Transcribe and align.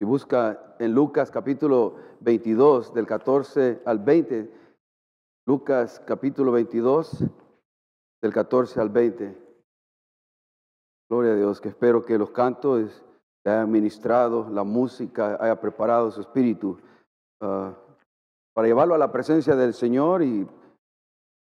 Si 0.00 0.06
busca 0.06 0.76
en 0.78 0.94
Lucas 0.94 1.30
capítulo 1.30 1.96
22, 2.20 2.94
del 2.94 3.06
14 3.06 3.82
al 3.84 3.98
20, 3.98 4.50
Lucas 5.46 6.00
capítulo 6.06 6.52
22, 6.52 7.22
del 8.22 8.32
14 8.32 8.80
al 8.80 8.88
20. 8.88 9.36
Gloria 11.06 11.32
a 11.32 11.36
Dios, 11.36 11.60
que 11.60 11.68
espero 11.68 12.02
que 12.02 12.16
los 12.16 12.30
cantos 12.30 13.04
hayan 13.44 13.70
ministrado, 13.70 14.48
la 14.48 14.64
música 14.64 15.36
haya 15.38 15.60
preparado 15.60 16.10
su 16.10 16.22
espíritu 16.22 16.78
ah, 17.42 17.74
para 18.54 18.68
llevarlo 18.68 18.94
a 18.94 18.98
la 18.98 19.12
presencia 19.12 19.54
del 19.54 19.74
Señor 19.74 20.22
y 20.22 20.48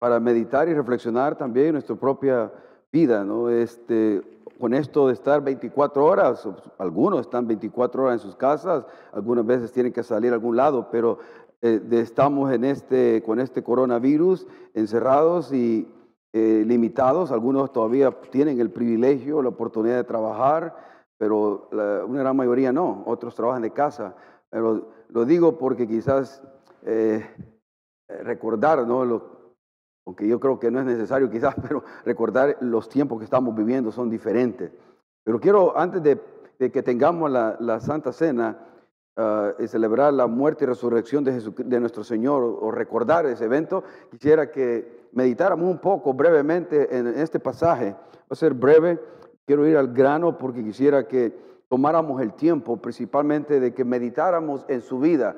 para 0.00 0.18
meditar 0.18 0.68
y 0.68 0.74
reflexionar 0.74 1.38
también 1.38 1.68
en 1.68 1.72
nuestra 1.74 1.94
propia 1.94 2.52
vida, 2.90 3.22
¿no? 3.22 3.50
Este, 3.50 4.37
con 4.58 4.74
esto 4.74 5.06
de 5.06 5.12
estar 5.12 5.42
24 5.42 6.04
horas, 6.04 6.48
algunos 6.78 7.20
están 7.20 7.46
24 7.46 8.02
horas 8.02 8.14
en 8.14 8.20
sus 8.20 8.36
casas, 8.36 8.84
algunas 9.12 9.46
veces 9.46 9.72
tienen 9.72 9.92
que 9.92 10.02
salir 10.02 10.32
a 10.32 10.34
algún 10.34 10.56
lado, 10.56 10.88
pero 10.90 11.18
eh, 11.62 11.80
estamos 11.92 12.52
este, 12.52 13.22
con 13.24 13.40
este 13.40 13.62
coronavirus 13.62 14.46
encerrados 14.74 15.52
y 15.52 15.88
eh, 16.32 16.64
limitados, 16.66 17.32
algunos 17.32 17.72
todavía 17.72 18.10
tienen 18.30 18.60
el 18.60 18.70
privilegio, 18.70 19.42
la 19.42 19.48
oportunidad 19.48 19.96
de 19.96 20.04
trabajar, 20.04 20.76
pero 21.16 21.68
una 21.70 22.20
gran 22.20 22.36
mayoría 22.36 22.72
no, 22.72 23.02
otros 23.06 23.34
trabajan 23.34 23.62
de 23.62 23.72
casa, 23.72 24.14
pero 24.50 24.88
lo 25.08 25.24
digo 25.24 25.58
porque 25.58 25.88
quizás 25.88 26.42
eh, 26.84 27.26
recordar, 28.08 28.86
¿no? 28.86 29.37
Aunque 30.08 30.26
yo 30.26 30.40
creo 30.40 30.58
que 30.58 30.70
no 30.70 30.80
es 30.80 30.86
necesario 30.86 31.28
quizás, 31.30 31.54
pero 31.60 31.84
recordar 32.06 32.56
los 32.60 32.88
tiempos 32.88 33.18
que 33.18 33.24
estamos 33.24 33.54
viviendo 33.54 33.92
son 33.92 34.08
diferentes. 34.08 34.72
Pero 35.22 35.38
quiero, 35.38 35.78
antes 35.78 36.02
de, 36.02 36.18
que 36.70 36.82
tengamos 36.82 37.30
la, 37.30 37.80
Santa 37.80 38.10
Cena, 38.10 38.56
uh, 39.18 39.62
y 39.62 39.68
celebrar 39.68 40.14
la 40.14 40.26
muerte 40.26 40.64
y 40.64 40.66
resurrección 40.66 41.24
de, 41.24 41.38
de 41.40 41.80
nuestro 41.80 42.04
Señor 42.04 42.42
o, 42.42 42.70
recordar 42.70 43.26
ese 43.26 43.44
evento, 43.44 43.84
quisiera 44.10 44.50
que 44.50 45.08
meditáramos 45.12 45.70
un 45.70 45.78
poco 45.78 46.14
brevemente 46.14 46.96
en 46.96 47.06
este 47.08 47.38
pasaje. 47.38 47.90
Va 47.90 48.30
a 48.30 48.34
ser 48.34 48.54
breve, 48.54 48.98
quiero 49.44 49.66
ir 49.66 49.76
al 49.76 49.88
grano 49.88 50.38
porque 50.38 50.64
quisiera 50.64 51.06
que 51.06 51.36
tomáramos 51.68 52.22
el 52.22 52.32
tiempo 52.32 52.78
principalmente 52.78 53.60
de 53.60 53.74
que 53.74 53.84
meditáramos 53.84 54.64
en 54.68 54.80
su 54.80 54.98
vida 54.98 55.36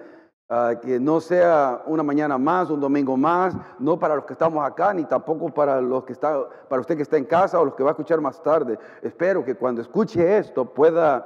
Ah, 0.53 0.75
que 0.83 0.99
no 0.99 1.21
sea 1.21 1.81
una 1.87 2.03
mañana 2.03 2.37
más, 2.37 2.71
un 2.71 2.81
domingo 2.81 3.17
más, 3.17 3.55
no 3.79 4.01
para 4.01 4.17
los 4.17 4.25
que 4.25 4.33
estamos 4.33 4.67
acá, 4.67 4.93
ni 4.93 5.05
tampoco 5.05 5.49
para 5.51 5.81
los 5.81 6.03
que 6.03 6.13
está, 6.13 6.45
para 6.69 6.81
usted 6.81 6.97
que 6.97 7.03
está 7.03 7.17
en 7.17 7.25
casa 7.25 7.61
o 7.61 7.65
los 7.65 7.77
que 7.77 7.85
va 7.85 7.91
a 7.91 7.93
escuchar 7.93 8.21
más 8.21 8.43
tarde. 8.43 8.77
Espero 9.01 9.45
que 9.45 9.55
cuando 9.55 9.81
escuche 9.81 10.39
esto 10.39 10.65
pueda 10.65 11.25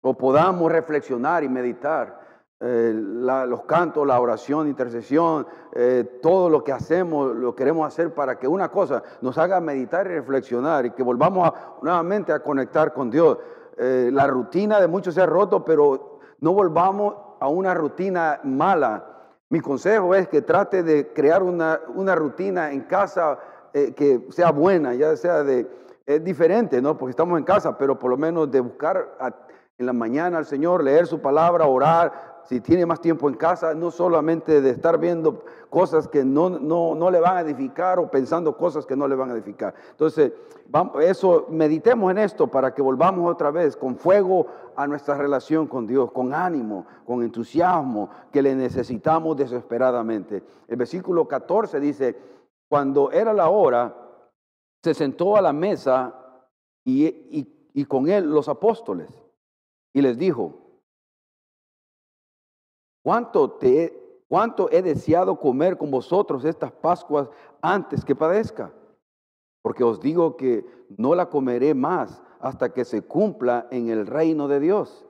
o 0.00 0.14
podamos 0.14 0.72
reflexionar 0.72 1.44
y 1.44 1.50
meditar 1.50 2.18
eh, 2.60 2.94
los 2.94 3.62
cantos, 3.64 4.06
la 4.06 4.18
oración, 4.18 4.66
intercesión, 4.66 5.46
eh, 5.74 6.20
todo 6.22 6.48
lo 6.48 6.64
que 6.64 6.72
hacemos, 6.72 7.36
lo 7.36 7.54
queremos 7.54 7.86
hacer 7.86 8.14
para 8.14 8.38
que 8.38 8.48
una 8.48 8.70
cosa 8.70 9.02
nos 9.20 9.36
haga 9.36 9.60
meditar 9.60 10.06
y 10.06 10.14
reflexionar 10.14 10.86
y 10.86 10.92
que 10.92 11.02
volvamos 11.02 11.52
nuevamente 11.82 12.32
a 12.32 12.42
conectar 12.42 12.94
con 12.94 13.10
Dios. 13.10 13.36
Eh, 13.76 14.08
la 14.10 14.26
rutina 14.26 14.80
de 14.80 14.88
muchos 14.88 15.14
se 15.14 15.20
ha 15.20 15.26
roto, 15.26 15.62
pero 15.62 16.20
no 16.40 16.54
volvamos 16.54 17.31
a 17.42 17.48
una 17.48 17.74
rutina 17.74 18.38
mala. 18.44 19.04
Mi 19.48 19.58
consejo 19.58 20.14
es 20.14 20.28
que 20.28 20.42
trate 20.42 20.84
de 20.84 21.12
crear 21.12 21.42
una, 21.42 21.80
una 21.92 22.14
rutina 22.14 22.70
en 22.70 22.82
casa 22.82 23.36
eh, 23.72 23.92
que 23.94 24.28
sea 24.30 24.52
buena, 24.52 24.94
ya 24.94 25.16
sea 25.16 25.42
de, 25.42 25.68
es 26.06 26.22
diferente, 26.22 26.80
¿no? 26.80 26.96
Porque 26.96 27.10
estamos 27.10 27.36
en 27.36 27.44
casa, 27.44 27.76
pero 27.76 27.98
por 27.98 28.10
lo 28.10 28.16
menos 28.16 28.48
de 28.48 28.60
buscar 28.60 29.16
en 29.76 29.86
la 29.86 29.92
mañana 29.92 30.38
al 30.38 30.46
Señor, 30.46 30.84
leer 30.84 31.08
su 31.08 31.20
palabra, 31.20 31.66
orar, 31.66 32.31
si 32.44 32.60
tiene 32.60 32.86
más 32.86 33.00
tiempo 33.00 33.28
en 33.28 33.34
casa, 33.34 33.74
no 33.74 33.90
solamente 33.90 34.60
de 34.60 34.70
estar 34.70 34.98
viendo 34.98 35.44
cosas 35.70 36.08
que 36.08 36.24
no, 36.24 36.50
no, 36.50 37.10
le 37.10 37.20
van 37.20 37.36
a 37.36 37.40
edificar 37.40 37.98
o 37.98 38.10
pensando 38.10 38.56
cosas 38.56 38.84
que 38.84 38.96
no 38.96 39.08
le 39.08 39.14
van 39.14 39.30
a 39.30 39.34
edificar. 39.34 39.74
Entonces, 39.90 40.32
eso, 41.02 41.46
meditemos 41.50 42.10
en 42.10 42.18
esto 42.18 42.48
para 42.48 42.74
que 42.74 42.82
volvamos 42.82 43.30
otra 43.30 43.50
vez 43.50 43.76
con 43.76 43.96
fuego 43.96 44.46
a 44.76 44.86
nuestra 44.86 45.16
relación 45.16 45.66
con 45.66 45.86
Dios, 45.86 46.10
con 46.12 46.34
ánimo, 46.34 46.86
con 47.06 47.22
entusiasmo, 47.22 48.10
que 48.30 48.42
le 48.42 48.54
necesitamos 48.54 49.36
desesperadamente. 49.36 50.42
El 50.68 50.76
versículo 50.76 51.26
14 51.26 51.80
dice, 51.80 52.16
cuando 52.68 53.10
era 53.10 53.32
la 53.32 53.48
hora, 53.48 53.96
se 54.82 54.94
sentó 54.94 55.36
a 55.36 55.40
la 55.40 55.52
mesa 55.52 56.14
y, 56.84 57.46
y 57.72 57.84
con 57.84 58.08
él 58.08 58.30
los 58.30 58.48
apóstoles 58.48 59.08
y 59.92 60.00
les 60.00 60.18
dijo, 60.18 60.61
¿Cuánto, 63.02 63.50
te, 63.52 64.24
¿Cuánto 64.28 64.70
he 64.70 64.82
deseado 64.82 65.38
comer 65.38 65.76
con 65.76 65.90
vosotros 65.90 66.44
estas 66.44 66.72
Pascuas 66.72 67.28
antes 67.60 68.04
que 68.04 68.14
padezca? 68.14 68.72
Porque 69.62 69.84
os 69.84 70.00
digo 70.00 70.36
que 70.36 70.64
no 70.96 71.14
la 71.14 71.28
comeré 71.28 71.74
más 71.74 72.22
hasta 72.40 72.72
que 72.72 72.84
se 72.84 73.02
cumpla 73.02 73.66
en 73.70 73.88
el 73.88 74.06
reino 74.06 74.48
de 74.48 74.60
Dios. 74.60 75.06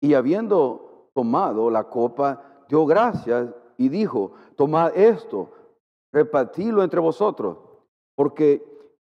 Y 0.00 0.14
habiendo 0.14 1.10
tomado 1.14 1.70
la 1.70 1.84
copa, 1.84 2.64
dio 2.68 2.86
gracias 2.86 3.50
y 3.76 3.88
dijo, 3.88 4.32
tomad 4.56 4.96
esto, 4.96 5.52
repartidlo 6.12 6.82
entre 6.82 7.00
vosotros, 7.00 7.58
porque 8.16 8.64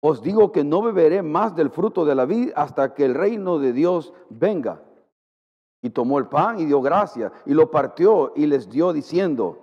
os 0.00 0.22
digo 0.22 0.50
que 0.50 0.64
no 0.64 0.82
beberé 0.82 1.22
más 1.22 1.54
del 1.54 1.70
fruto 1.70 2.04
de 2.04 2.14
la 2.14 2.24
vid 2.24 2.50
hasta 2.56 2.94
que 2.94 3.04
el 3.04 3.14
reino 3.14 3.59
de 3.59 3.72
Dios 3.72 4.12
venga. 4.28 4.82
Y 5.82 5.91
tomó 5.91 6.19
el 6.19 6.28
pan 6.28 6.60
y 6.60 6.65
dio 6.65 6.81
gracias 6.81 7.32
y 7.44 7.54
lo 7.54 7.70
partió 7.70 8.32
y 8.37 8.47
les 8.47 8.70
dio 8.70 8.93
diciendo, 8.93 9.59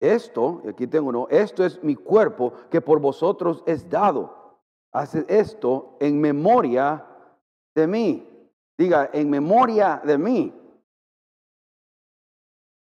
esto, 0.00 0.62
aquí 0.68 0.86
tengo 0.86 1.08
uno, 1.08 1.26
esto 1.30 1.64
es 1.64 1.82
mi 1.82 1.96
cuerpo 1.96 2.52
que 2.70 2.80
por 2.80 3.00
vosotros 3.00 3.62
es 3.66 3.88
dado. 3.88 4.60
Haced 4.92 5.28
esto 5.28 5.96
en 5.98 6.20
memoria 6.20 7.04
de 7.74 7.86
mí. 7.86 8.28
Diga, 8.78 9.10
en 9.12 9.30
memoria 9.30 10.00
de 10.04 10.18
mí. 10.18 10.60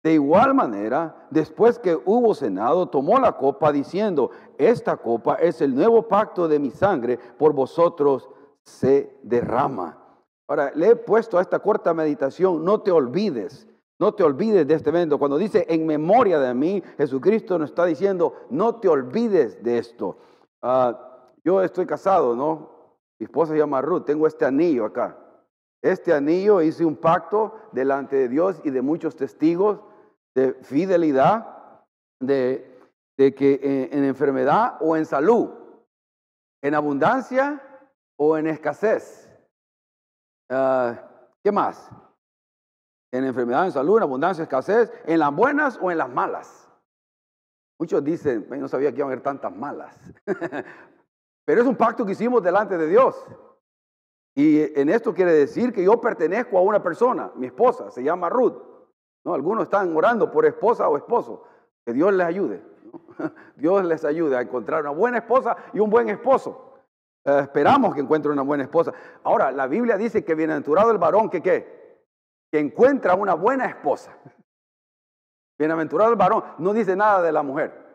De 0.02 0.14
igual 0.14 0.54
manera, 0.54 1.26
después 1.30 1.78
que 1.78 1.96
hubo 1.96 2.34
cenado, 2.34 2.88
tomó 2.88 3.18
la 3.18 3.36
copa 3.36 3.72
diciendo, 3.72 4.30
esta 4.56 4.96
copa 4.96 5.34
es 5.34 5.60
el 5.60 5.74
nuevo 5.74 6.06
pacto 6.06 6.46
de 6.46 6.58
mi 6.58 6.70
sangre, 6.70 7.18
por 7.18 7.52
vosotros 7.52 8.28
se 8.64 9.18
derrama. 9.22 10.07
Ahora, 10.48 10.72
le 10.74 10.88
he 10.88 10.96
puesto 10.96 11.38
a 11.38 11.42
esta 11.42 11.58
corta 11.58 11.92
meditación, 11.92 12.64
no 12.64 12.80
te 12.80 12.90
olvides, 12.90 13.68
no 14.00 14.14
te 14.14 14.22
olvides 14.22 14.66
de 14.66 14.74
este 14.74 14.88
evento. 14.88 15.18
Cuando 15.18 15.36
dice 15.36 15.66
en 15.68 15.86
memoria 15.86 16.40
de 16.40 16.54
mí, 16.54 16.82
Jesucristo 16.96 17.58
nos 17.58 17.70
está 17.70 17.84
diciendo, 17.84 18.46
no 18.48 18.76
te 18.76 18.88
olvides 18.88 19.62
de 19.62 19.76
esto. 19.76 20.16
Ah, 20.62 21.26
yo 21.44 21.62
estoy 21.62 21.84
casado, 21.84 22.34
¿no? 22.34 22.70
Mi 23.20 23.24
esposa 23.24 23.52
se 23.52 23.58
llama 23.58 23.82
Ruth, 23.82 24.06
tengo 24.06 24.26
este 24.26 24.46
anillo 24.46 24.86
acá. 24.86 25.18
Este 25.82 26.14
anillo 26.14 26.62
hice 26.62 26.84
un 26.84 26.96
pacto 26.96 27.54
delante 27.72 28.16
de 28.16 28.28
Dios 28.28 28.60
y 28.64 28.70
de 28.70 28.80
muchos 28.80 29.16
testigos 29.16 29.80
de 30.34 30.54
fidelidad, 30.62 31.84
de, 32.20 32.74
que 33.16 33.88
en 33.92 34.04
enfermedad 34.04 34.78
o 34.80 34.96
en 34.96 35.04
salud, 35.04 35.50
en 36.62 36.74
abundancia 36.74 37.60
o 38.16 38.38
en 38.38 38.46
escasez 38.46 39.27
Ah, 40.48 41.08
¿Qué 41.42 41.52
más? 41.52 41.90
En 43.12 43.24
enfermedad, 43.24 43.66
en 43.66 43.72
salud, 43.72 43.96
en 43.96 44.02
abundancia, 44.02 44.42
escasez, 44.42 44.92
en 45.06 45.18
las 45.18 45.34
buenas 45.34 45.78
o 45.80 45.90
en 45.90 45.98
las 45.98 46.10
malas. 46.10 46.68
Muchos 47.78 48.02
dicen, 48.02 48.46
no 48.50 48.68
sabía 48.68 48.90
que 48.90 48.98
iban 48.98 49.08
a 49.08 49.12
haber 49.12 49.22
tantas 49.22 49.54
malas. 49.54 49.96
Pero 51.44 51.62
es 51.62 51.66
un 51.66 51.76
pacto 51.76 52.04
que 52.04 52.12
hicimos 52.12 52.42
delante 52.42 52.76
de 52.76 52.88
Dios. 52.88 53.24
Y 54.34 54.78
en 54.78 54.88
esto 54.88 55.14
quiere 55.14 55.32
decir 55.32 55.72
que 55.72 55.82
yo 55.82 56.00
pertenezco 56.00 56.58
a 56.58 56.62
una 56.62 56.82
persona, 56.82 57.30
mi 57.36 57.46
esposa, 57.46 57.90
se 57.90 58.02
llama 58.02 58.28
Ruth. 58.28 58.56
¿no? 59.24 59.32
Algunos 59.32 59.64
están 59.64 59.96
orando 59.96 60.30
por 60.30 60.44
esposa 60.44 60.88
o 60.88 60.96
esposo. 60.96 61.44
Que 61.86 61.92
Dios 61.92 62.12
les 62.12 62.26
ayude. 62.26 62.62
Dios 63.56 63.84
les 63.84 64.04
ayude 64.04 64.36
a 64.36 64.42
encontrar 64.42 64.82
una 64.82 64.90
buena 64.90 65.18
esposa 65.18 65.56
y 65.72 65.80
un 65.80 65.88
buen 65.88 66.08
esposo. 66.08 66.67
Eh, 67.28 67.40
esperamos 67.42 67.94
que 67.94 68.00
encuentre 68.00 68.32
una 68.32 68.40
buena 68.40 68.64
esposa. 68.64 68.92
Ahora, 69.24 69.52
la 69.52 69.66
Biblia 69.66 69.98
dice 69.98 70.24
que 70.24 70.34
bienaventurado 70.34 70.90
el 70.90 70.96
varón 70.96 71.28
que 71.28 71.42
qué? 71.42 72.06
Que 72.50 72.58
encuentra 72.58 73.14
una 73.14 73.34
buena 73.34 73.66
esposa. 73.66 74.16
Bienaventurado 75.58 76.10
el 76.10 76.16
varón. 76.16 76.42
No 76.56 76.72
dice 76.72 76.96
nada 76.96 77.20
de 77.20 77.32
la 77.32 77.42
mujer. 77.42 77.86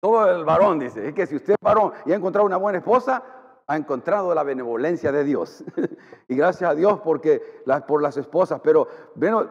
Todo 0.00 0.30
el 0.34 0.44
varón 0.46 0.78
dice. 0.78 1.08
Es 1.08 1.14
que 1.14 1.26
si 1.26 1.36
usted 1.36 1.54
es 1.54 1.58
varón 1.60 1.92
y 2.06 2.12
ha 2.12 2.16
encontrado 2.16 2.46
una 2.46 2.56
buena 2.56 2.78
esposa, 2.78 3.22
ha 3.66 3.76
encontrado 3.76 4.34
la 4.34 4.42
benevolencia 4.42 5.12
de 5.12 5.24
Dios. 5.24 5.62
y 6.28 6.36
gracias 6.36 6.70
a 6.70 6.74
Dios 6.74 7.00
porque, 7.00 7.62
por 7.86 8.00
las 8.00 8.16
esposas. 8.16 8.60
Pero 8.62 8.88
bueno, 9.14 9.50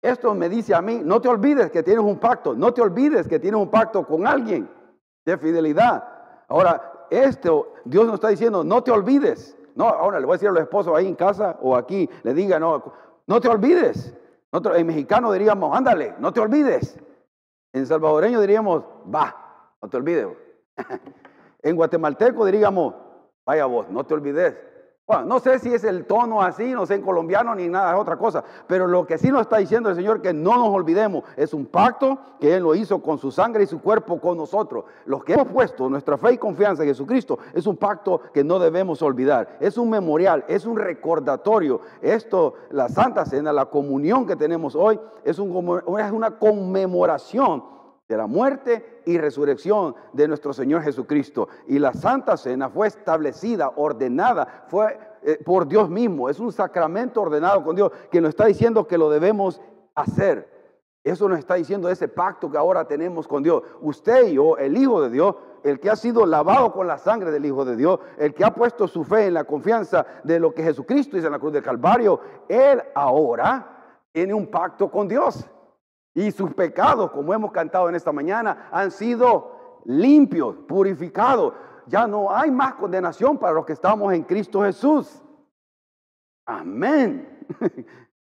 esto 0.00 0.34
me 0.34 0.48
dice 0.48 0.74
a 0.74 0.80
mí, 0.80 1.02
no 1.04 1.20
te 1.20 1.28
olvides 1.28 1.70
que 1.70 1.82
tienes 1.82 2.02
un 2.02 2.18
pacto. 2.18 2.54
No 2.54 2.72
te 2.72 2.80
olvides 2.80 3.28
que 3.28 3.38
tienes 3.38 3.60
un 3.60 3.70
pacto 3.70 4.06
con 4.06 4.26
alguien 4.26 4.70
de 5.26 5.36
fidelidad. 5.36 6.02
Ahora, 6.48 6.92
esto 7.10 7.74
Dios 7.84 8.06
nos 8.06 8.14
está 8.14 8.28
diciendo, 8.28 8.64
no 8.64 8.82
te 8.82 8.90
olvides, 8.90 9.56
No, 9.74 9.88
ahora 9.88 10.18
le 10.18 10.26
voy 10.26 10.34
a 10.34 10.36
decir 10.36 10.48
a 10.48 10.52
los 10.52 10.62
esposos 10.62 10.96
ahí 10.96 11.06
en 11.06 11.14
casa 11.14 11.58
o 11.60 11.76
aquí, 11.76 12.08
le 12.22 12.32
diga, 12.32 12.58
no, 12.58 12.82
no 13.26 13.40
te 13.40 13.48
olvides. 13.48 14.14
En 14.52 14.86
mexicano 14.86 15.32
diríamos, 15.32 15.76
ándale, 15.76 16.14
no 16.18 16.32
te 16.32 16.40
olvides. 16.40 16.98
En 17.72 17.86
salvadoreño 17.86 18.40
diríamos, 18.40 18.84
va, 19.14 19.36
no 19.82 19.88
te 19.88 19.98
olvides. 19.98 20.28
en 21.62 21.76
guatemalteco 21.76 22.46
diríamos, 22.46 22.94
vaya 23.44 23.66
vos, 23.66 23.88
no 23.90 24.04
te 24.04 24.14
olvides. 24.14 24.54
Bueno, 25.08 25.24
no 25.24 25.38
sé 25.38 25.60
si 25.60 25.72
es 25.72 25.84
el 25.84 26.04
tono 26.04 26.42
así, 26.42 26.72
no 26.72 26.84
sé 26.84 26.96
en 26.96 27.02
colombiano 27.02 27.54
ni 27.54 27.68
nada, 27.68 27.92
es 27.92 28.00
otra 28.00 28.16
cosa. 28.16 28.42
Pero 28.66 28.88
lo 28.88 29.06
que 29.06 29.18
sí 29.18 29.30
nos 29.30 29.42
está 29.42 29.58
diciendo 29.58 29.88
el 29.88 29.94
Señor 29.94 30.20
que 30.20 30.32
no 30.32 30.56
nos 30.56 30.70
olvidemos 30.70 31.22
es 31.36 31.54
un 31.54 31.66
pacto 31.66 32.18
que 32.40 32.56
Él 32.56 32.64
lo 32.64 32.74
hizo 32.74 33.00
con 33.00 33.16
su 33.16 33.30
sangre 33.30 33.62
y 33.62 33.66
su 33.68 33.80
cuerpo 33.80 34.20
con 34.20 34.36
nosotros. 34.36 34.84
Los 35.04 35.22
que 35.22 35.34
hemos 35.34 35.46
puesto 35.46 35.88
nuestra 35.88 36.18
fe 36.18 36.32
y 36.32 36.38
confianza 36.38 36.82
en 36.82 36.88
Jesucristo 36.88 37.38
es 37.54 37.68
un 37.68 37.76
pacto 37.76 38.20
que 38.34 38.42
no 38.42 38.58
debemos 38.58 39.00
olvidar. 39.00 39.58
Es 39.60 39.78
un 39.78 39.90
memorial, 39.90 40.44
es 40.48 40.66
un 40.66 40.76
recordatorio. 40.76 41.82
Esto, 42.02 42.54
la 42.70 42.88
Santa 42.88 43.24
Cena, 43.26 43.52
la 43.52 43.66
comunión 43.66 44.26
que 44.26 44.34
tenemos 44.34 44.74
hoy, 44.74 44.98
es, 45.22 45.38
un, 45.38 45.82
es 46.00 46.10
una 46.10 46.36
conmemoración 46.36 47.62
de 48.08 48.16
la 48.16 48.26
muerte 48.26 49.02
y 49.04 49.18
resurrección 49.18 49.94
de 50.12 50.28
nuestro 50.28 50.52
Señor 50.52 50.82
Jesucristo. 50.82 51.48
Y 51.66 51.78
la 51.78 51.92
Santa 51.92 52.36
Cena 52.36 52.68
fue 52.68 52.86
establecida, 52.86 53.72
ordenada, 53.76 54.64
fue 54.68 54.98
eh, 55.22 55.38
por 55.44 55.66
Dios 55.66 55.90
mismo. 55.90 56.28
Es 56.28 56.38
un 56.38 56.52
sacramento 56.52 57.22
ordenado 57.22 57.64
con 57.64 57.74
Dios 57.74 57.90
que 58.10 58.20
nos 58.20 58.30
está 58.30 58.46
diciendo 58.46 58.86
que 58.86 58.98
lo 58.98 59.10
debemos 59.10 59.60
hacer. 59.94 60.54
Eso 61.02 61.28
nos 61.28 61.38
está 61.38 61.54
diciendo 61.54 61.88
ese 61.88 62.08
pacto 62.08 62.50
que 62.50 62.58
ahora 62.58 62.86
tenemos 62.86 63.28
con 63.28 63.42
Dios. 63.42 63.62
Usted 63.80 64.28
y 64.28 64.34
yo, 64.34 64.56
el 64.56 64.76
Hijo 64.76 65.00
de 65.00 65.10
Dios, 65.10 65.36
el 65.62 65.80
que 65.80 65.90
ha 65.90 65.96
sido 65.96 66.26
lavado 66.26 66.72
con 66.72 66.86
la 66.86 66.98
sangre 66.98 67.30
del 67.30 67.44
Hijo 67.44 67.64
de 67.64 67.76
Dios, 67.76 68.00
el 68.18 68.34
que 68.34 68.44
ha 68.44 68.52
puesto 68.52 68.88
su 68.88 69.04
fe 69.04 69.26
en 69.26 69.34
la 69.34 69.44
confianza 69.44 70.04
de 70.24 70.38
lo 70.40 70.52
que 70.52 70.62
Jesucristo 70.62 71.16
hizo 71.16 71.26
en 71.26 71.32
la 71.32 71.38
cruz 71.38 71.52
del 71.52 71.62
Calvario, 71.62 72.20
él 72.48 72.82
ahora 72.94 74.00
tiene 74.12 74.34
un 74.34 74.48
pacto 74.48 74.90
con 74.90 75.06
Dios. 75.06 75.48
Y 76.16 76.30
sus 76.32 76.54
pecados, 76.54 77.10
como 77.10 77.34
hemos 77.34 77.52
cantado 77.52 77.90
en 77.90 77.94
esta 77.94 78.10
mañana, 78.10 78.70
han 78.72 78.90
sido 78.90 79.82
limpios, 79.84 80.56
purificados. 80.66 81.52
Ya 81.88 82.06
no 82.06 82.34
hay 82.34 82.50
más 82.50 82.72
condenación 82.76 83.36
para 83.36 83.52
los 83.52 83.66
que 83.66 83.74
estamos 83.74 84.14
en 84.14 84.22
Cristo 84.22 84.62
Jesús. 84.62 85.22
Amén. 86.46 87.46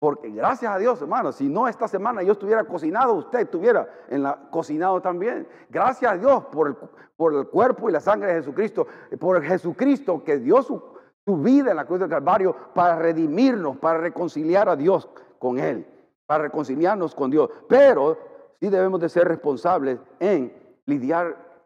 Porque 0.00 0.28
gracias 0.30 0.72
a 0.72 0.76
Dios, 0.76 1.00
hermano, 1.00 1.30
si 1.30 1.48
no 1.48 1.68
esta 1.68 1.86
semana 1.86 2.20
yo 2.24 2.32
estuviera 2.32 2.64
cocinado, 2.64 3.14
usted 3.14 3.38
estuviera 3.38 3.88
en 4.08 4.24
la, 4.24 4.50
cocinado 4.50 5.00
también. 5.00 5.46
Gracias 5.70 6.10
a 6.10 6.16
Dios 6.16 6.46
por 6.46 6.66
el, 6.66 6.76
por 7.16 7.32
el 7.32 7.46
cuerpo 7.46 7.88
y 7.88 7.92
la 7.92 8.00
sangre 8.00 8.34
de 8.34 8.40
Jesucristo, 8.40 8.88
por 9.20 9.36
el 9.36 9.44
Jesucristo 9.44 10.24
que 10.24 10.38
dio 10.38 10.62
su, 10.64 10.82
su 11.24 11.36
vida 11.36 11.70
en 11.70 11.76
la 11.76 11.84
cruz 11.84 12.00
del 12.00 12.10
Calvario 12.10 12.56
para 12.74 12.96
redimirnos, 12.96 13.76
para 13.76 13.98
reconciliar 14.00 14.68
a 14.68 14.74
Dios 14.74 15.08
con 15.38 15.60
Él 15.60 15.86
para 16.28 16.44
reconciliarnos 16.44 17.14
con 17.14 17.30
Dios. 17.30 17.48
Pero 17.66 18.18
sí 18.60 18.68
debemos 18.68 19.00
de 19.00 19.08
ser 19.08 19.26
responsables 19.26 19.98
en 20.20 20.52
lidiar 20.84 21.64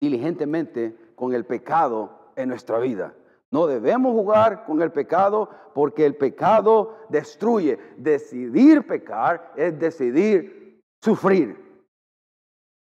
diligentemente 0.00 0.96
con 1.14 1.32
el 1.32 1.46
pecado 1.46 2.32
en 2.34 2.48
nuestra 2.48 2.80
vida. 2.80 3.14
No 3.52 3.68
debemos 3.68 4.12
jugar 4.12 4.64
con 4.64 4.82
el 4.82 4.90
pecado 4.90 5.48
porque 5.74 6.04
el 6.04 6.16
pecado 6.16 6.96
destruye. 7.08 7.78
Decidir 7.98 8.84
pecar 8.84 9.52
es 9.54 9.78
decidir 9.78 10.82
sufrir. 11.00 11.56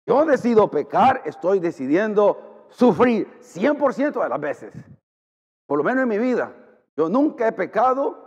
Yo 0.05 0.25
decido 0.25 0.69
pecar, 0.69 1.21
estoy 1.25 1.59
decidiendo 1.59 2.67
sufrir 2.69 3.39
100% 3.39 4.21
de 4.21 4.29
las 4.29 4.39
veces. 4.39 4.73
Por 5.65 5.77
lo 5.77 5.83
menos 5.83 6.03
en 6.03 6.09
mi 6.09 6.17
vida. 6.17 6.53
Yo 6.97 7.07
nunca 7.07 7.47
he 7.47 7.51
pecado 7.53 8.24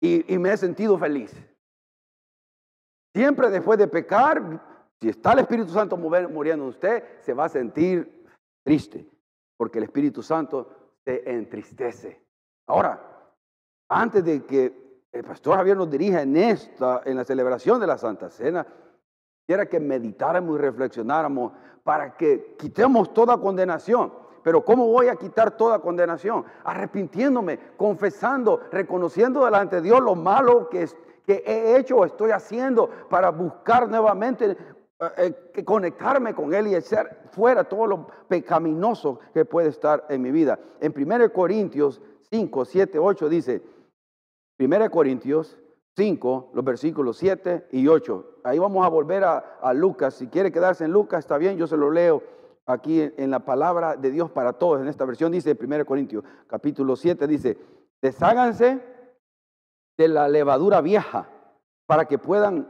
y, 0.00 0.38
me 0.38 0.52
he 0.52 0.56
sentido 0.56 0.98
feliz. 0.98 1.34
Siempre 3.14 3.50
después 3.50 3.78
de 3.78 3.88
pecar, 3.88 4.62
si 5.00 5.08
está 5.08 5.32
el 5.32 5.40
Espíritu 5.40 5.70
Santo 5.70 5.96
muriendo 5.96 6.64
en 6.64 6.68
usted, 6.68 7.20
se 7.22 7.32
va 7.32 7.46
a 7.46 7.48
sentir 7.48 8.24
triste, 8.64 9.08
porque 9.56 9.78
el 9.78 9.84
Espíritu 9.84 10.22
Santo 10.22 10.96
se 11.04 11.28
entristece. 11.30 12.20
Ahora, 12.68 13.32
antes 13.88 14.24
de 14.24 14.44
que 14.44 15.02
el 15.12 15.24
pastor 15.24 15.56
Javier 15.56 15.76
nos 15.76 15.90
dirija 15.90 16.22
en 16.22 16.36
esta, 16.36 17.02
en 17.04 17.16
la 17.16 17.24
celebración 17.24 17.80
de 17.80 17.86
la 17.86 17.96
Santa 17.96 18.28
Cena, 18.28 18.66
quiera 19.46 19.66
que 19.66 19.80
meditáramos 19.80 20.58
y 20.58 20.60
reflexionáramos 20.60 21.52
para 21.82 22.16
que 22.16 22.56
quitemos 22.58 23.14
toda 23.14 23.38
condenación. 23.38 24.12
Pero 24.46 24.64
¿cómo 24.64 24.86
voy 24.86 25.08
a 25.08 25.16
quitar 25.16 25.56
toda 25.56 25.80
condenación? 25.80 26.44
Arrepintiéndome, 26.62 27.58
confesando, 27.76 28.60
reconociendo 28.70 29.44
delante 29.44 29.74
de 29.74 29.82
Dios 29.82 30.00
lo 30.00 30.14
malo 30.14 30.68
que, 30.70 30.88
he 31.26 31.76
hecho 31.76 31.96
o 31.96 32.04
estoy 32.04 32.30
haciendo 32.30 32.88
para 33.10 33.30
buscar 33.30 33.88
nuevamente 33.88 34.56
eh, 35.00 35.34
eh, 35.52 35.64
conectarme 35.64 36.32
con 36.32 36.54
Él 36.54 36.68
y 36.68 36.76
echar 36.76 37.24
fuera 37.32 37.64
todo 37.64 37.88
lo 37.88 38.06
pecaminoso 38.28 39.18
que 39.34 39.44
puede 39.44 39.70
estar 39.70 40.06
en 40.10 40.22
mi 40.22 40.30
vida. 40.30 40.60
En 40.78 40.94
1 40.96 41.32
Corintios 41.32 42.00
5, 42.30 42.64
7, 42.66 43.00
8 43.00 43.28
dice, 43.28 43.62
1 44.60 44.90
Corintios 44.92 45.58
5, 45.96 46.52
los 46.54 46.64
versículos 46.64 47.16
7 47.16 47.66
y 47.72 47.88
8. 47.88 48.42
Ahí 48.44 48.60
vamos 48.60 48.86
a 48.86 48.88
volver 48.90 49.24
a, 49.24 49.38
a 49.60 49.74
Lucas. 49.74 50.14
Si 50.14 50.28
quiere 50.28 50.52
quedarse 50.52 50.84
en 50.84 50.92
Lucas, 50.92 51.24
está 51.24 51.36
bien, 51.36 51.56
yo 51.56 51.66
se 51.66 51.76
lo 51.76 51.90
leo 51.90 52.36
aquí 52.66 53.00
en 53.00 53.30
la 53.30 53.40
palabra 53.40 53.96
de 53.96 54.10
Dios 54.10 54.30
para 54.30 54.52
todos. 54.52 54.80
En 54.80 54.88
esta 54.88 55.04
versión 55.04 55.32
dice 55.32 55.56
1 55.58 55.86
Corintios 55.86 56.24
capítulo 56.48 56.96
7, 56.96 57.26
dice, 57.26 57.56
desháganse 58.02 58.80
de 59.96 60.08
la 60.08 60.28
levadura 60.28 60.80
vieja 60.80 61.28
para 61.86 62.06
que 62.06 62.18
puedan 62.18 62.68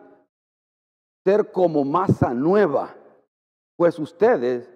ser 1.25 1.51
como 1.51 1.85
masa 1.85 2.33
nueva, 2.35 2.95
pues 3.77 3.99
ustedes 3.99 4.71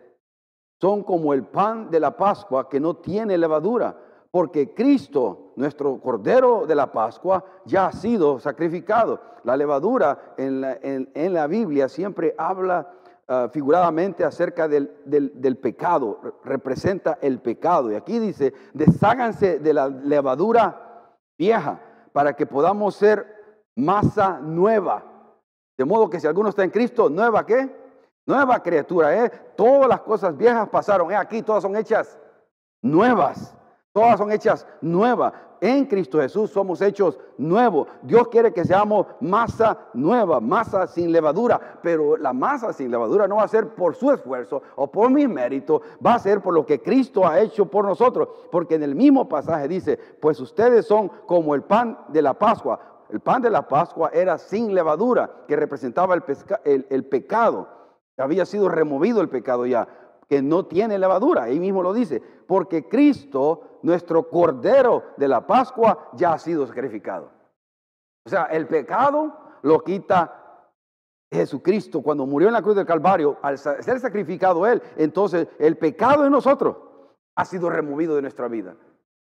son 0.81 1.05
como 1.05 1.34
el 1.34 1.44
pan 1.44 1.90
de 1.90 2.00
la 2.00 2.17
Pascua 2.17 2.69
que 2.69 2.81
no 2.81 2.96
tiene 2.96 3.37
levadura, 3.37 3.96
porque 4.31 4.75
Cristo, 4.75 5.52
nuestro 5.56 6.00
Cordero 6.00 6.67
de 6.67 6.75
la 6.75 6.90
Pascua, 6.90 7.44
ya 7.67 7.87
ha 7.87 7.93
sido 7.93 8.40
sacrificado. 8.40 9.20
La 9.44 9.56
levadura 9.56 10.34
en 10.38 10.61
la, 10.61 10.78
en 10.82 11.34
la 11.34 11.46
Biblia 11.46 11.88
siempre 11.88 12.34
habla 12.38 13.00
Ah, 13.32 13.49
figuradamente 13.49 14.25
acerca 14.25 14.67
del, 14.67 14.91
del, 15.05 15.56
pecado, 15.56 16.41
representa 16.43 17.17
el 17.23 17.38
pecado. 17.38 17.93
Y 17.93 17.94
aquí 17.94 18.19
dice, 18.19 18.53
desháganse 18.73 19.61
de 19.61 19.73
la 19.73 19.87
levadura 19.87 21.15
vieja 21.38 21.81
para 22.12 22.35
que 22.35 22.44
podamos 22.44 22.97
ser 22.97 23.25
masa 23.77 24.41
nueva. 24.41 25.05
De 25.79 25.84
modo 25.84 26.10
que 26.10 26.19
si 26.19 26.27
alguno 26.27 26.49
está 26.49 26.65
en 26.65 26.70
Cristo, 26.70 27.08
nueva 27.08 27.46
qué? 27.46 27.72
Nueva 28.27 28.60
criatura, 28.65 29.25
¿eh? 29.25 29.31
Todas 29.56 29.89
las 29.89 30.01
cosas 30.01 30.37
viejas 30.37 30.69
pasaron, 30.69 31.13
¿eh? 31.13 31.17
Aquí 31.17 31.41
todas 31.43 31.63
son 31.63 31.77
hechas 31.77 32.19
nuevas. 32.82 33.56
Todas 33.93 34.19
son 34.19 34.32
hechas 34.32 34.67
nuevas. 34.81 35.34
En 35.60 35.84
Cristo 35.84 36.20
Jesús 36.20 36.50
somos 36.50 36.81
hechos 36.81 37.19
nuevos. 37.36 37.88
Dios 38.02 38.29
quiere 38.29 38.52
que 38.52 38.64
seamos 38.64 39.06
masa 39.20 39.79
nueva, 39.93 40.40
masa 40.40 40.86
sin 40.86 41.12
levadura. 41.12 41.79
Pero 41.82 42.17
la 42.17 42.32
masa 42.32 42.72
sin 42.72 42.90
levadura 42.90 43.29
no 43.29 43.36
va 43.36 43.44
a 43.44 43.48
ser 43.48 43.74
por 43.74 43.94
su 43.94 44.10
esfuerzo 44.10 44.62
o 44.76 44.90
por 44.90 45.10
mi 45.10 45.29
mérito, 45.29 45.82
va 46.05 46.14
a 46.14 46.19
ser 46.19 46.40
por 46.40 46.55
lo 46.55 46.64
que 46.64 46.81
Cristo 46.81 47.26
ha 47.26 47.40
hecho 47.40 47.67
por 47.67 47.84
nosotros. 47.84 48.29
Porque 48.50 48.76
en 48.76 48.82
el 48.82 48.94
mismo 48.94 49.29
pasaje 49.29 49.69
dice, 49.69 49.98
pues 50.20 50.40
ustedes 50.40 50.86
son 50.86 51.08
como 51.26 51.55
el 51.55 51.62
pan 51.62 51.98
de 52.08 52.22
la 52.22 52.34
Pascua. 52.34 52.81
El 53.10 53.20
pan 53.20 53.43
de 53.43 53.50
la 53.50 53.67
Pascua 53.67 54.10
era 54.14 54.38
sin 54.38 54.74
levadura, 54.74 55.31
que 55.48 55.56
representaba 55.56 56.14
el, 56.14 57.05
pecado. 57.05 57.69
Había 58.17 58.46
sido 58.46 58.69
removido 58.69 59.20
el 59.20 59.29
pecado 59.29 59.67
ya 59.67 59.88
que 60.31 60.41
no 60.41 60.65
tiene 60.65 60.96
levadura. 60.96 61.43
Ahí 61.43 61.58
mismo 61.58 61.82
lo 61.82 61.93
dice, 61.93 62.22
porque 62.46 62.89
Cristo, 62.89 63.81
nuestro 63.82 64.29
Cordero 64.29 65.03
de 65.17 65.27
la 65.27 65.44
Pascua, 65.44 66.10
ya 66.13 66.34
ha 66.34 66.39
sido 66.39 66.69
sacrificado. 66.69 67.32
O 68.25 68.31
sea, 68.31 68.44
el 68.44 68.69
pecado 68.69 69.37
lo 69.63 69.82
quita 69.82 70.69
Jesucristo 71.32 72.01
cuando 72.01 72.27
murió 72.27 72.46
en 72.46 72.55
la 72.55 72.63
cruz 72.63 72.77
del 72.77 72.87
Calvario, 72.87 73.39
al 73.43 73.58
ser 73.58 73.99
sacrificado 73.99 74.69
Él, 74.69 74.81
entonces 74.96 75.49
el 75.58 75.77
pecado 75.77 76.25
en 76.25 76.31
nosotros 76.31 76.77
ha 77.34 77.44
sido 77.44 77.69
removido 77.69 78.15
de 78.15 78.22
nuestra 78.22 78.46
vida. 78.46 78.77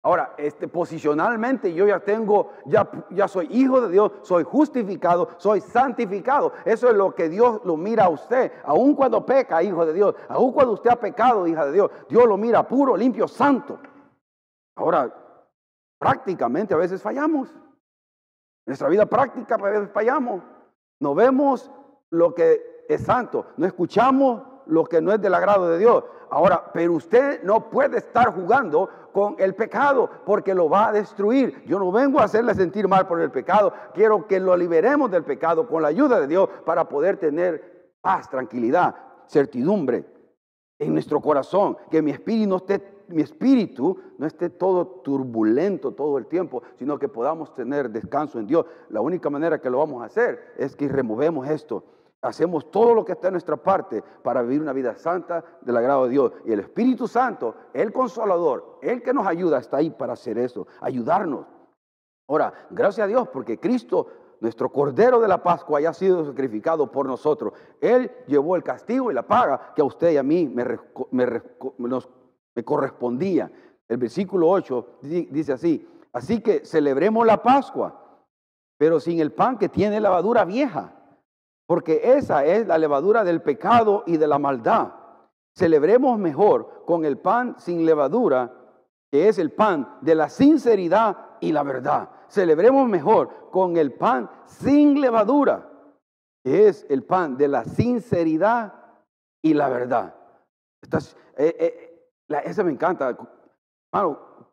Ahora, 0.07 0.35
este, 0.37 0.69
posicionalmente 0.69 1.75
yo 1.75 1.85
ya 1.85 1.99
tengo, 1.99 2.53
ya, 2.65 2.89
ya 3.11 3.27
soy 3.27 3.49
hijo 3.51 3.81
de 3.81 3.89
Dios, 3.89 4.13
soy 4.23 4.45
justificado, 4.45 5.31
soy 5.37 5.61
santificado. 5.61 6.53
Eso 6.65 6.89
es 6.89 6.95
lo 6.95 7.13
que 7.13 7.29
Dios 7.29 7.61
lo 7.65 7.77
mira 7.77 8.05
a 8.05 8.09
usted. 8.11 8.53
Aun 8.67 8.95
cuando 8.95 9.27
peca, 9.27 9.65
hijo 9.65 9.85
de 9.85 9.93
Dios, 9.93 10.15
aun 10.29 10.53
cuando 10.53 10.75
usted 10.75 10.91
ha 10.91 11.01
pecado, 11.01 11.45
hija 11.49 11.67
de 11.67 11.73
Dios, 11.73 11.91
Dios 12.09 12.25
lo 12.25 12.37
mira 12.37 12.69
puro, 12.69 12.97
limpio, 12.97 13.27
santo. 13.27 13.81
Ahora, 14.77 15.13
prácticamente 15.99 16.73
a 16.73 16.77
veces 16.77 17.03
fallamos. 17.03 17.49
En 17.51 17.59
nuestra 18.69 18.89
vida 18.89 19.07
práctica 19.07 19.57
a 19.57 19.59
veces 19.59 19.91
fallamos. 19.91 20.41
No 21.01 21.17
vemos 21.17 21.69
lo 22.11 22.33
que 22.33 22.85
es 22.89 23.03
santo. 23.03 23.47
No 23.57 23.67
escuchamos 23.67 24.45
lo 24.67 24.85
que 24.85 25.01
no 25.01 25.13
es 25.13 25.21
del 25.21 25.35
agrado 25.35 25.69
de 25.69 25.79
Dios. 25.79 26.05
Ahora, 26.31 26.71
pero 26.73 26.95
usted 26.95 27.43
no 27.43 27.71
puede 27.71 27.99
estar 27.99 28.35
jugando 28.35 28.89
con 29.13 29.37
el 29.39 29.55
pecado 29.55 30.11
porque 30.25 30.55
lo 30.55 30.69
va 30.69 30.89
a 30.89 30.93
destruir. 30.93 31.63
Yo 31.67 31.79
no 31.79 31.93
vengo 31.93 32.21
a 32.21 32.25
hacerle 32.25 32.55
sentir 32.55 32.89
mal 32.89 33.07
por 33.07 33.21
el 33.21 33.31
pecado, 33.31 33.73
quiero 33.95 34.27
que 34.27 34.41
lo 34.41 34.57
liberemos 34.57 35.11
del 35.11 35.25
pecado 35.25 35.69
con 35.69 35.83
la 35.83 35.89
ayuda 35.89 36.21
de 36.21 36.27
Dios 36.27 36.49
para 36.65 36.89
poder 36.89 37.17
tener 37.17 37.95
paz, 38.01 38.29
tranquilidad, 38.29 38.95
certidumbre 39.29 40.05
en 40.79 40.93
nuestro 40.93 41.21
corazón, 41.21 41.79
que 41.91 42.03
mi 42.03 42.11
espíritu 42.11 43.99
no 44.19 44.27
esté 44.27 44.51
todo 44.51 44.87
turbulento 45.03 45.93
todo 45.93 46.19
el 46.19 46.27
tiempo, 46.27 46.63
sino 46.79 46.99
que 46.99 47.09
podamos 47.09 47.55
tener 47.55 47.89
descanso 47.89 48.39
en 48.39 48.47
Dios. 48.47 48.67
La 48.91 49.01
única 49.01 49.31
manera 49.31 49.61
que 49.61 49.71
lo 49.71 49.79
vamos 49.79 50.03
a 50.03 50.07
hacer 50.07 50.53
es 50.59 50.77
que 50.77 50.89
removemos 50.89 51.49
esto 51.49 51.85
Hacemos 52.23 52.71
todo 52.71 52.95
lo 52.95 53.05
que 53.05 53.13
está 53.13 53.29
en 53.29 53.35
nuestra 53.35 53.57
parte 53.57 54.03
para 54.23 54.43
vivir 54.43 54.63
una 54.63 54.73
vida 54.73 54.97
santa 54.97 55.45
del 55.61 55.77
agrado 55.77 56.05
de 56.05 56.11
Dios. 56.11 56.33
Y 56.45 56.53
el 56.53 56.61
Espíritu 56.61 57.07
Santo, 57.07 57.55
el 57.75 57.93
consolador, 57.93 58.79
el 58.83 59.03
que 59.03 59.13
nos 59.13 59.27
ayuda, 59.27 59.59
está 59.59 59.77
ahí 59.79 59.91
para 59.91 60.15
hacer 60.15 60.39
eso, 60.39 60.67
ayudarnos. 60.81 61.47
Ahora, 62.29 62.53
gracias 62.71 63.05
a 63.05 63.09
Dios, 63.09 63.29
porque 63.29 63.61
Cristo, 63.61 64.09
nuestro 64.41 64.73
Cordero 64.73 65.21
de 65.21 65.29
la 65.29 65.43
Pascua, 65.43 65.79
haya 65.79 65.93
sido 65.93 66.25
sacrificado 66.25 66.91
por 66.91 67.07
nosotros. 67.07 67.53
Él 67.81 68.11
llevó 68.27 68.57
el 68.57 68.65
castigo 68.65 69.11
y 69.11 69.15
la 69.15 69.27
paga 69.27 69.73
que 69.75 69.83
a 69.83 69.85
usted 69.85 70.13
y 70.13 70.17
a 70.17 70.23
mí 70.23 70.49
me, 70.49 70.65
correspondía. 72.65 73.53
El 73.87 73.99
versículo 73.99 74.49
8 74.49 74.99
dice 75.03 75.53
así, 75.53 75.87
así 76.13 76.41
que 76.41 76.65
celebremos 76.65 77.25
la 77.25 77.43
Pascua, 77.43 78.23
pero 78.79 78.99
sin 78.99 79.21
el 79.21 79.33
pan 79.33 79.59
que 79.59 79.69
tiene 79.69 80.01
lavadura 80.01 80.45
vieja 80.45 80.96
porque 81.67 82.01
esa 82.17 82.45
es 82.45 82.67
la 82.67 82.79
levadura 82.79 83.25
del 83.25 83.43
pecado 83.43 84.05
y 84.07 84.17
de 84.17 84.27
la 84.27 84.39
maldad. 84.39 84.93
Celebremos 85.55 86.19
mejor 86.19 86.85
con 86.85 87.05
el 87.05 87.19
pan 87.19 87.57
sin 87.59 87.85
levadura, 87.85 88.53
que 89.11 89.29
es 89.29 89.39
el 89.39 89.53
pan 89.53 89.99
de 90.03 90.15
la 90.15 90.29
sinceridad 90.29 91.17
y 91.41 91.53
la 91.53 91.63
verdad. 91.63 92.11
Celebremos 92.29 92.89
mejor 92.89 93.51
con 93.51 93.77
el 93.77 93.93
pan 93.93 94.31
sin 94.47 95.01
levadura, 95.01 95.69
que 96.45 96.69
es 96.69 96.87
el 96.89 97.05
pan 97.05 97.37
de 97.37 97.49
la 97.49 97.65
sinceridad 97.65 98.75
y 99.43 99.55
la 99.55 99.69
verdad. 99.69 100.15
Eh, 101.37 101.57
eh, 101.59 102.43
esa 102.45 102.63
me 102.63 102.73
encanta. 102.73 103.17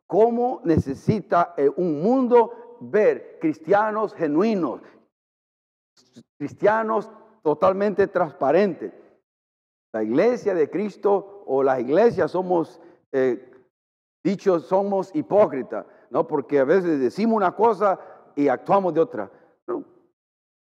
¿cómo 0.08 0.62
necesita 0.63 1.53
eh, 1.58 1.70
un 1.75 2.01
mundo 2.01 2.77
ver 2.79 3.39
cristianos 3.39 4.13
genuinos, 4.13 4.82
cristianos 6.43 7.09
totalmente 7.41 8.05
transparentes. 8.07 8.91
La 9.93 10.03
iglesia 10.03 10.53
de 10.53 10.69
Cristo 10.69 11.45
o 11.47 11.63
las 11.63 11.79
iglesias 11.79 12.31
somos, 12.31 12.81
eh, 13.13 13.50
somos 14.67 15.15
hipócritas, 15.15 15.85
¿no? 16.09 16.27
Porque 16.27 16.59
a 16.59 16.65
veces 16.65 17.00
decimos 17.00 17.38
una 17.38 17.55
cosa 17.55 17.97
y 18.35 18.50
actuamos 18.50 18.93
de 18.93 19.00
otra. 19.00 19.31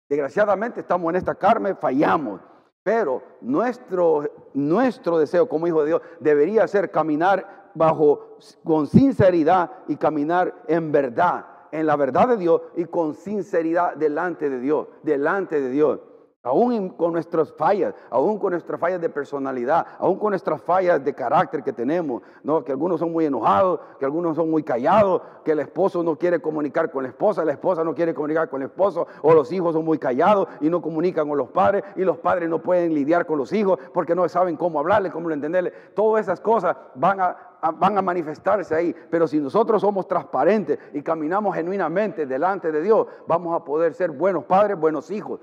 Desgraciadamente 0.08 0.80
estamos 0.80 1.10
en 1.10 1.16
esta 1.16 1.36
carne, 1.36 1.76
fallamos. 1.76 2.40
Pero 2.82 3.22
nuestro, 3.40 4.24
nuestro 4.54 5.18
deseo 5.18 5.48
como 5.48 5.68
hijo 5.68 5.82
de 5.82 5.86
Dios 5.86 6.02
debería 6.18 6.66
ser 6.66 6.90
caminar 6.90 7.70
bajo, 7.74 8.38
con 8.64 8.88
sinceridad 8.88 9.70
y 9.86 9.94
caminar 9.94 10.64
en 10.66 10.90
verdad 10.90 11.57
en 11.72 11.86
la 11.86 11.96
verdad 11.96 12.28
de 12.28 12.36
Dios 12.36 12.62
y 12.76 12.84
con 12.84 13.14
sinceridad 13.14 13.96
delante 13.96 14.50
de 14.50 14.60
Dios, 14.60 14.88
delante 15.02 15.60
de 15.60 15.70
Dios. 15.70 16.00
Aún 16.44 16.90
con 16.90 17.12
nuestras 17.12 17.52
fallas, 17.52 17.94
aún 18.10 18.38
con 18.38 18.52
nuestras 18.52 18.80
fallas 18.80 19.00
de 19.00 19.10
personalidad, 19.10 19.84
aún 19.98 20.18
con 20.18 20.30
nuestras 20.30 20.62
fallas 20.62 21.04
de 21.04 21.12
carácter 21.12 21.64
que 21.64 21.72
tenemos, 21.72 22.22
¿no? 22.44 22.64
que 22.64 22.70
algunos 22.70 23.00
son 23.00 23.12
muy 23.12 23.26
enojados, 23.26 23.80
que 23.98 24.04
algunos 24.04 24.36
son 24.36 24.48
muy 24.48 24.62
callados, 24.62 25.20
que 25.44 25.50
el 25.50 25.58
esposo 25.58 26.02
no 26.04 26.16
quiere 26.16 26.40
comunicar 26.40 26.92
con 26.92 27.02
la 27.02 27.08
esposa, 27.08 27.44
la 27.44 27.52
esposa 27.52 27.82
no 27.82 27.92
quiere 27.92 28.14
comunicar 28.14 28.48
con 28.48 28.62
el 28.62 28.68
esposo, 28.68 29.08
o 29.20 29.34
los 29.34 29.50
hijos 29.50 29.74
son 29.74 29.84
muy 29.84 29.98
callados 29.98 30.46
y 30.60 30.70
no 30.70 30.80
comunican 30.80 31.28
con 31.28 31.36
los 31.36 31.48
padres, 31.48 31.82
y 31.96 32.04
los 32.04 32.18
padres 32.18 32.48
no 32.48 32.62
pueden 32.62 32.94
lidiar 32.94 33.26
con 33.26 33.36
los 33.36 33.52
hijos 33.52 33.78
porque 33.92 34.14
no 34.14 34.26
saben 34.28 34.56
cómo 34.56 34.78
hablarle, 34.78 35.10
cómo 35.10 35.30
entenderle. 35.32 35.72
Todas 35.94 36.22
esas 36.22 36.40
cosas 36.40 36.76
van 36.94 37.20
a, 37.20 37.36
van 37.60 37.98
a 37.98 38.02
manifestarse 38.02 38.74
ahí. 38.74 38.94
Pero 39.10 39.26
si 39.26 39.40
nosotros 39.40 39.82
somos 39.82 40.06
transparentes 40.06 40.78
y 40.92 41.02
caminamos 41.02 41.54
genuinamente 41.54 42.26
delante 42.26 42.72
de 42.72 42.82
Dios, 42.82 43.06
vamos 43.26 43.54
a 43.54 43.64
poder 43.64 43.94
ser 43.94 44.10
buenos 44.10 44.44
padres, 44.44 44.78
buenos 44.78 45.10
hijos. 45.10 45.40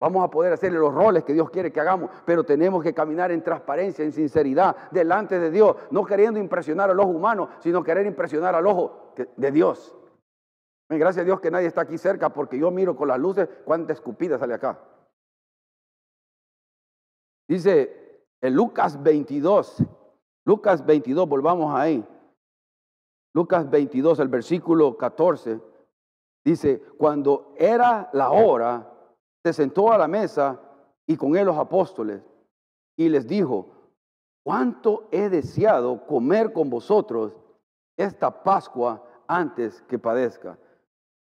Vamos 0.00 0.24
a 0.24 0.28
poder 0.28 0.52
hacerle 0.52 0.78
los 0.78 0.92
roles 0.92 1.24
que 1.24 1.32
Dios 1.32 1.48
quiere 1.50 1.72
que 1.72 1.80
hagamos, 1.80 2.10
pero 2.26 2.44
tenemos 2.44 2.82
que 2.82 2.92
caminar 2.92 3.30
en 3.30 3.42
transparencia, 3.42 4.04
en 4.04 4.12
sinceridad, 4.12 4.76
delante 4.90 5.38
de 5.38 5.50
Dios, 5.50 5.76
no 5.90 6.04
queriendo 6.04 6.38
impresionar 6.38 6.90
al 6.90 7.00
ojo 7.00 7.10
humano, 7.10 7.48
sino 7.60 7.82
querer 7.82 8.04
impresionar 8.04 8.54
al 8.54 8.66
ojo 8.66 9.14
de 9.36 9.50
Dios. 9.50 9.96
Gracias 10.90 11.22
a 11.22 11.24
Dios 11.24 11.40
que 11.40 11.50
nadie 11.50 11.68
está 11.68 11.82
aquí 11.82 11.96
cerca, 11.96 12.28
porque 12.28 12.58
yo 12.58 12.70
miro 12.70 12.94
con 12.96 13.08
las 13.08 13.18
luces 13.18 13.48
cuánta 13.64 13.92
escupida 13.92 14.38
sale 14.38 14.54
acá. 14.54 14.78
Dice 17.48 18.26
en 18.40 18.54
Lucas 18.54 19.02
22, 19.02 19.82
Lucas 20.44 20.84
22, 20.84 21.28
volvamos 21.28 21.74
ahí. 21.74 22.04
Lucas 23.34 23.68
22, 23.68 24.20
el 24.20 24.28
versículo 24.28 24.96
14, 24.96 25.60
dice, 26.44 26.80
cuando 26.98 27.52
era 27.56 28.10
la 28.12 28.30
hora, 28.30 28.90
se 29.42 29.52
sentó 29.52 29.90
a 29.90 29.98
la 29.98 30.06
mesa 30.06 30.60
y 31.06 31.16
con 31.16 31.36
él 31.36 31.46
los 31.46 31.56
apóstoles 31.56 32.22
y 32.96 33.08
les 33.08 33.26
dijo, 33.26 33.74
cuánto 34.44 35.08
he 35.10 35.28
deseado 35.28 36.06
comer 36.06 36.52
con 36.52 36.70
vosotros 36.70 37.34
esta 37.96 38.42
Pascua 38.42 39.02
antes 39.26 39.82
que 39.82 39.98
padezca. 39.98 40.58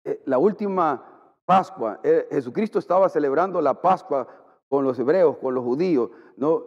Eh, 0.04 0.22
la 0.26 0.38
última 0.38 1.04
Pascua, 1.44 2.00
eh, 2.02 2.28
Jesucristo 2.30 2.78
estaba 2.78 3.08
celebrando 3.08 3.60
la 3.60 3.80
Pascua 3.82 4.26
con 4.68 4.84
los 4.84 4.98
hebreos, 4.98 5.36
con 5.38 5.54
los 5.54 5.64
judíos. 5.64 6.10
¿no? 6.36 6.62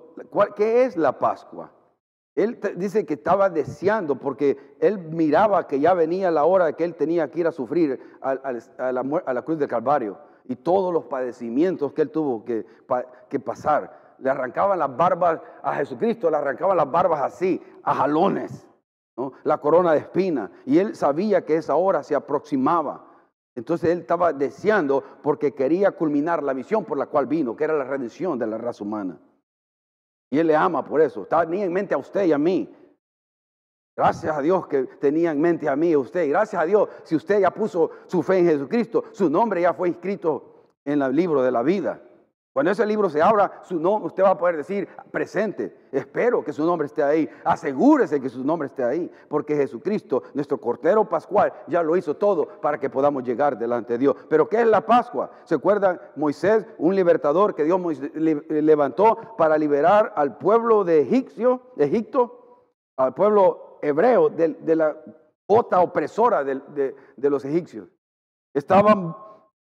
¿Qué 0.56 0.86
es 0.86 0.98
la 0.98 1.18
Pascua? 1.18 1.72
Él 2.36 2.60
dice 2.78 3.06
que 3.06 3.14
estaba 3.14 3.50
deseando 3.50 4.16
porque 4.16 4.76
él 4.80 4.98
miraba 4.98 5.68
que 5.68 5.80
ya 5.80 5.94
venía 5.94 6.32
la 6.32 6.46
hora 6.46 6.74
que 6.74 6.84
él 6.84 6.96
tenía 6.96 7.30
que 7.30 7.42
ir 7.42 7.48
a 7.48 7.52
sufrir 7.52 8.00
a, 8.22 8.92
la, 8.92 9.42
cruz 9.44 9.60
del 9.60 9.68
Calvario 9.68 10.18
y 10.46 10.56
todos 10.56 10.92
los 10.92 11.06
padecimientos 11.06 11.94
que 11.94 12.02
él 12.02 12.10
tuvo 12.10 12.44
que, 12.44 12.66
pasar. 13.40 14.16
Le 14.18 14.32
arrancaban 14.32 14.80
las 14.80 14.96
barbas 14.96 15.42
a 15.62 15.76
Jesucristo, 15.76 16.32
le 16.32 16.38
arrancaban 16.38 16.76
las 16.76 16.90
barbas 16.90 17.22
así, 17.22 17.62
a 17.84 17.94
jalones, 17.94 18.68
la 19.44 19.60
corona 19.60 19.92
de 19.92 20.00
espina. 20.00 20.50
Y 20.66 20.80
él 20.80 20.96
sabía 20.96 21.46
que 21.46 21.58
esa 21.58 21.76
hora 21.76 22.02
se 22.02 22.16
aproximaba. 22.16 23.06
Entonces 23.54 23.92
él 23.92 24.00
estaba 24.00 24.34
deseando 24.34 25.04
porque 25.22 25.54
quería 25.54 25.92
culminar 25.92 26.42
la 26.42 26.56
misión 26.56 26.84
por 26.84 26.98
la 26.98 27.06
cual 27.06 27.28
vino, 27.28 27.56
que 27.56 27.66
era 27.66 27.74
la 27.74 27.84
redención 27.84 28.40
de 28.40 28.48
la 28.48 28.58
raza 28.58 28.84
humana. 28.84 29.20
Y 30.30 30.40
Él 30.40 30.48
le 30.48 30.56
ama 30.56 30.84
por 30.84 31.02
eso. 31.02 31.26
Tenía 31.26 31.66
en 31.66 31.74
mente 31.74 31.94
a 31.94 31.98
usted 31.98 32.26
y 32.26 32.32
a 32.32 32.38
mí. 32.38 32.74
Gracias 33.96 34.36
a 34.36 34.42
Dios 34.42 34.68
que 34.68 34.84
tenía 34.84 35.32
en 35.32 35.40
mente 35.40 35.70
a 35.70 35.76
mí 35.76 35.90
y 35.90 35.94
a 35.94 36.00
usted. 36.00 36.28
Gracias 36.28 36.62
a 36.62 36.66
Dios 36.66 36.90
si 37.04 37.16
usted 37.16 37.40
ya 37.40 37.52
puso 37.52 37.92
su 38.08 38.24
fe 38.24 38.40
en 38.40 38.46
Jesucristo, 38.48 39.06
su 39.12 39.30
nombre 39.30 39.62
ya 39.62 39.74
fue 39.74 39.90
inscrito 39.90 40.54
en 40.84 41.02
el 41.02 41.16
libro 41.16 41.44
de 41.44 41.52
la 41.52 41.62
vida. 41.62 42.02
Cuando 42.54 42.72
ese 42.72 42.86
libro 42.86 43.10
se 43.10 43.20
abra, 43.20 43.62
su 43.64 43.80
nombre, 43.80 44.06
usted 44.06 44.24
va 44.24 44.30
a 44.30 44.38
poder 44.38 44.58
decir 44.58 44.88
presente. 45.10 45.76
Espero 45.92 46.44
que 46.44 46.54
su 46.54 46.64
nombre 46.64 46.86
esté 46.86 47.02
ahí. 47.02 47.28
Asegúrese 47.44 48.22
que 48.22 48.30
su 48.30 48.44
nombre 48.44 48.68
esté 48.68 48.84
ahí. 48.84 49.12
Porque 49.28 49.56
Jesucristo, 49.56 50.22
nuestro 50.36 50.60
Cordero 50.62 51.10
Pascual, 51.10 51.52
ya 51.66 51.82
lo 51.82 51.98
hizo 51.98 52.16
todo 52.16 52.48
para 52.62 52.80
que 52.80 52.92
podamos 52.92 53.24
llegar 53.24 53.58
delante 53.58 53.94
de 53.94 54.00
Dios. 54.00 54.16
Pero 54.30 54.48
¿qué 54.48 54.62
es 54.62 54.68
la 54.68 54.86
Pascua? 54.86 55.32
¿Se 55.46 55.56
acuerdan? 55.56 56.00
Moisés, 56.16 56.68
un 56.78 56.96
libertador 56.96 57.56
que 57.56 57.64
Dios 57.64 57.82
levantó 58.14 59.36
para 59.36 59.58
liberar 59.58 60.14
al 60.16 60.38
pueblo 60.38 60.84
de 60.84 61.02
Egipto, 61.02 62.70
al 62.98 63.16
pueblo 63.16 63.80
hebreo 63.82 64.30
de, 64.30 64.76
la 64.76 64.96
bota 65.48 65.82
opresora 65.82 66.44
de 66.44 66.96
los 67.18 67.44
egipcios. 67.46 67.90
Estaban 68.54 69.16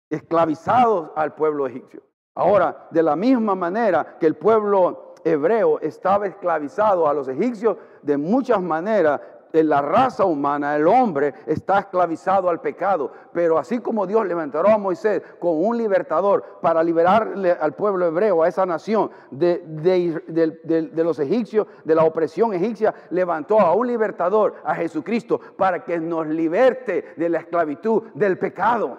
esclavizados 0.08 1.10
al 1.14 1.34
pueblo 1.34 1.66
egipcio. 1.66 2.00
Ahora, 2.34 2.88
de 2.90 3.02
la 3.02 3.16
misma 3.16 3.54
manera 3.54 4.16
que 4.18 4.26
el 4.26 4.36
pueblo 4.36 5.14
hebreo 5.24 5.80
estaba 5.80 6.26
esclavizado 6.26 7.08
a 7.08 7.14
los 7.14 7.28
egipcios, 7.28 7.76
de 8.02 8.16
muchas 8.16 8.62
maneras 8.62 9.20
la 9.52 9.82
raza 9.82 10.24
humana, 10.24 10.76
el 10.76 10.86
hombre, 10.86 11.34
está 11.46 11.80
esclavizado 11.80 12.48
al 12.48 12.60
pecado. 12.60 13.12
Pero 13.32 13.58
así 13.58 13.80
como 13.80 14.06
Dios 14.06 14.26
levantó 14.26 14.60
a 14.66 14.78
Moisés 14.78 15.22
con 15.38 15.64
un 15.64 15.76
libertador 15.76 16.58
para 16.60 16.82
liberarle 16.82 17.52
al 17.52 17.74
pueblo 17.74 18.06
hebreo, 18.06 18.42
a 18.42 18.48
esa 18.48 18.64
nación 18.64 19.10
de, 19.30 19.58
de, 19.66 21.04
los 21.04 21.18
egipcios, 21.18 21.66
de 21.84 21.94
la 21.94 22.04
opresión 22.04 22.54
egipcia, 22.54 22.94
levantó 23.10 23.60
a 23.60 23.74
un 23.74 23.86
libertador, 23.86 24.54
a 24.64 24.74
Jesucristo, 24.74 25.40
para 25.56 25.84
que 25.84 25.98
nos 25.98 26.26
liberte 26.26 27.14
de 27.16 27.28
la 27.28 27.40
esclavitud 27.40 28.04
del 28.14 28.38
pecado. 28.38 28.98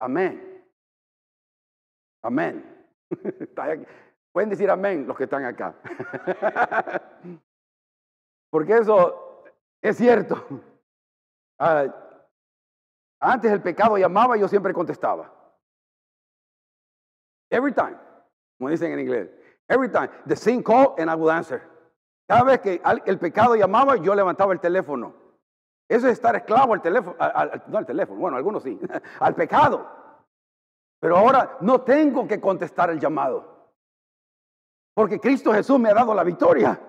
Amén. 0.00 0.51
Amén. 2.22 2.64
Pueden 4.32 4.48
decir 4.48 4.70
amén 4.70 5.06
los 5.06 5.16
que 5.16 5.24
están 5.24 5.44
acá. 5.44 5.74
Porque 8.50 8.76
eso 8.76 9.44
es 9.80 9.96
cierto. 9.96 10.46
Ah, 11.64 11.86
antes 13.20 13.52
el 13.52 13.62
pecado 13.62 13.96
llamaba 13.96 14.36
y 14.36 14.40
yo 14.40 14.48
siempre 14.48 14.74
contestaba. 14.74 15.32
Every 17.48 17.72
time, 17.72 17.96
como 18.58 18.68
dicen 18.68 18.90
en 18.90 18.98
inglés. 18.98 19.30
Every 19.68 19.88
time. 19.88 20.08
The 20.26 20.34
sin 20.34 20.60
call 20.60 20.96
and 20.98 21.08
I 21.08 21.14
would 21.14 21.30
answer. 21.30 21.62
Cada 22.26 22.42
vez 22.42 22.60
que 22.62 22.82
el 23.06 23.18
pecado 23.20 23.54
llamaba, 23.54 23.94
yo 23.94 24.12
levantaba 24.12 24.52
el 24.52 24.58
teléfono. 24.58 25.14
Eso 25.88 26.08
es 26.08 26.14
estar 26.14 26.34
esclavo 26.34 26.74
al 26.74 26.82
teléfono, 26.82 27.16
no 27.68 27.78
al 27.78 27.86
teléfono, 27.86 28.18
bueno, 28.18 28.36
algunos 28.36 28.64
sí, 28.64 28.80
al 29.20 29.34
pecado. 29.36 30.01
Pero 31.02 31.16
ahora 31.16 31.56
no 31.62 31.80
tengo 31.80 32.28
que 32.28 32.40
contestar 32.40 32.90
el 32.90 33.00
llamado. 33.00 33.72
Porque 34.94 35.18
Cristo 35.18 35.52
Jesús 35.52 35.76
me 35.80 35.88
ha 35.88 35.94
dado 35.94 36.14
la 36.14 36.22
victoria. 36.22 36.80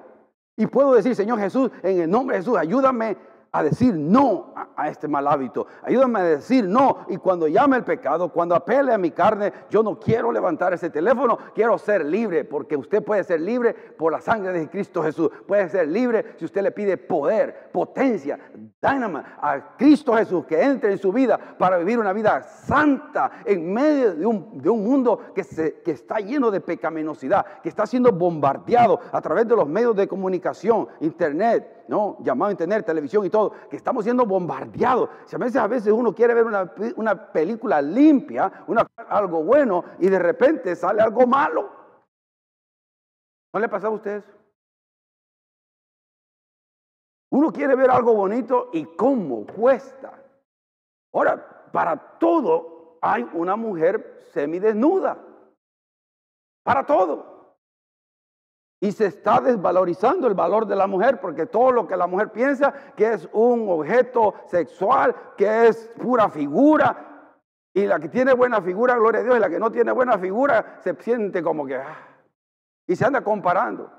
Y 0.55 0.67
puedo 0.67 0.93
decir, 0.93 1.15
Señor 1.15 1.39
Jesús, 1.39 1.71
en 1.81 2.01
el 2.01 2.11
nombre 2.11 2.35
de 2.35 2.43
Jesús, 2.43 2.55
ayúdame 2.55 3.17
a 3.55 3.61
decir 3.61 3.93
no 3.93 4.51
a, 4.75 4.89
este 4.89 5.07
mal 5.07 5.27
hábito. 5.27 5.67
Ayúdame 5.83 6.19
a 6.19 6.23
decir 6.23 6.67
no. 6.67 7.05
Y 7.07 7.17
cuando 7.17 7.47
llame 7.47 7.77
el 7.77 7.83
pecado, 7.83 8.29
cuando 8.29 8.55
apele 8.55 8.91
a 8.91 8.97
mi 8.97 9.11
carne, 9.11 9.53
yo 9.69 9.83
no 9.83 9.99
quiero 9.99 10.31
levantar 10.31 10.73
ese 10.73 10.89
teléfono, 10.89 11.37
quiero 11.53 11.77
ser 11.77 12.03
libre, 12.03 12.45
porque 12.45 12.75
usted 12.75 13.03
puede 13.03 13.23
ser 13.23 13.41
libre 13.41 13.73
por 13.73 14.11
la 14.11 14.19
sangre 14.21 14.53
de 14.53 14.69
Cristo 14.69 15.03
Jesús. 15.03 15.29
Puede 15.47 15.69
ser 15.69 15.87
libre 15.87 16.33
si 16.39 16.45
usted 16.45 16.63
le 16.63 16.71
pide 16.71 16.97
poder, 16.97 17.69
potencia, 17.71 18.39
dynama 18.81 19.37
a 19.39 19.77
Cristo 19.77 20.15
Jesús 20.15 20.45
que 20.45 20.59
entre 20.59 20.91
en 20.91 20.97
su 20.97 21.13
vida 21.13 21.39
para 21.59 21.77
vivir 21.77 21.99
una 21.99 22.11
vida 22.11 22.41
santa 22.41 23.43
en 23.45 23.71
medio 23.71 24.15
de 24.15 24.25
un, 24.25 24.61
de 24.63 24.69
un 24.69 24.83
mundo 24.83 25.19
que, 25.35 25.43
se, 25.43 25.81
que 25.81 25.91
está 25.91 26.17
lleno 26.17 26.49
de 26.49 26.59
pecaminosidad, 26.59 27.45
que 27.61 27.69
está 27.69 27.85
siendo 27.85 28.11
bombardeado 28.11 28.99
a 29.11 29.21
través 29.21 29.47
de 29.47 29.55
los 29.55 29.67
medios 29.67 29.95
de 29.95 30.07
comunicación, 30.07 30.87
internet 31.01 31.83
¿no? 31.87 32.17
Llamado 32.21 32.51
internet, 32.51 32.85
televisión 32.85 33.25
y 33.25 33.29
todo, 33.29 33.42
que 33.69 33.77
estamos 33.77 34.03
siendo 34.03 34.25
bombardeados. 34.25 35.09
Si 35.25 35.35
a 35.35 35.39
veces, 35.39 35.57
a 35.57 35.67
veces 35.67 35.91
uno 35.91 36.13
quiere 36.13 36.33
ver 36.33 36.45
una, 36.45 37.31
película 37.31 37.81
limpia, 37.81 38.63
una, 38.67 38.85
algo 39.09 39.43
bueno, 39.43 39.83
y 39.99 40.09
de 40.09 40.19
repente 40.19 40.75
sale 40.75 41.01
algo 41.01 41.25
malo. 41.25 41.69
¿No 43.53 43.59
le 43.59 43.69
pasa 43.69 43.87
a 43.87 43.91
ustedes? 43.91 44.23
Uno 47.31 47.51
quiere 47.51 47.75
ver 47.75 47.89
algo 47.89 48.13
bonito 48.13 48.69
y 48.73 48.85
cómo 48.95 49.45
cuesta. 49.45 50.13
Ahora, 51.13 51.69
para 51.71 52.17
todo 52.19 52.99
hay 53.01 53.27
una 53.33 53.55
mujer 53.55 54.21
semidesnuda. 54.33 55.17
Para 56.63 56.85
todo. 56.85 57.32
Y 58.83 58.91
se 58.91 59.05
está 59.05 59.39
desvalorizando 59.39 60.27
el 60.27 60.33
valor 60.33 60.67
de 60.67 60.75
la 60.75 60.87
mujer 60.87 61.21
porque 61.21 61.45
todo 61.45 61.71
lo 61.71 61.87
que 61.87 61.95
la 61.95 62.05
mujer 62.05 62.33
piensa 62.33 62.73
que 62.97 63.13
es 63.13 63.29
un 63.31 63.65
objeto 63.69 64.33
sexual, 64.47 65.15
que 65.37 65.67
es 65.67 65.89
pura 66.01 66.27
figura. 66.27 67.31
Y 67.73 67.85
la 67.85 67.97
que 67.97 68.09
tiene 68.09 68.33
buena 68.33 68.61
figura, 68.61 68.97
gloria 68.97 69.21
a 69.21 69.23
Dios, 69.23 69.37
y 69.37 69.39
la 69.39 69.49
que 69.49 69.57
no 69.57 69.71
tiene 69.71 69.93
buena 69.93 70.17
figura 70.17 70.81
se 70.83 70.93
siente 70.95 71.41
como 71.41 71.65
que... 71.65 71.77
Ah, 71.77 71.95
y 72.85 72.97
se 72.97 73.05
anda 73.05 73.21
comparando. 73.21 73.89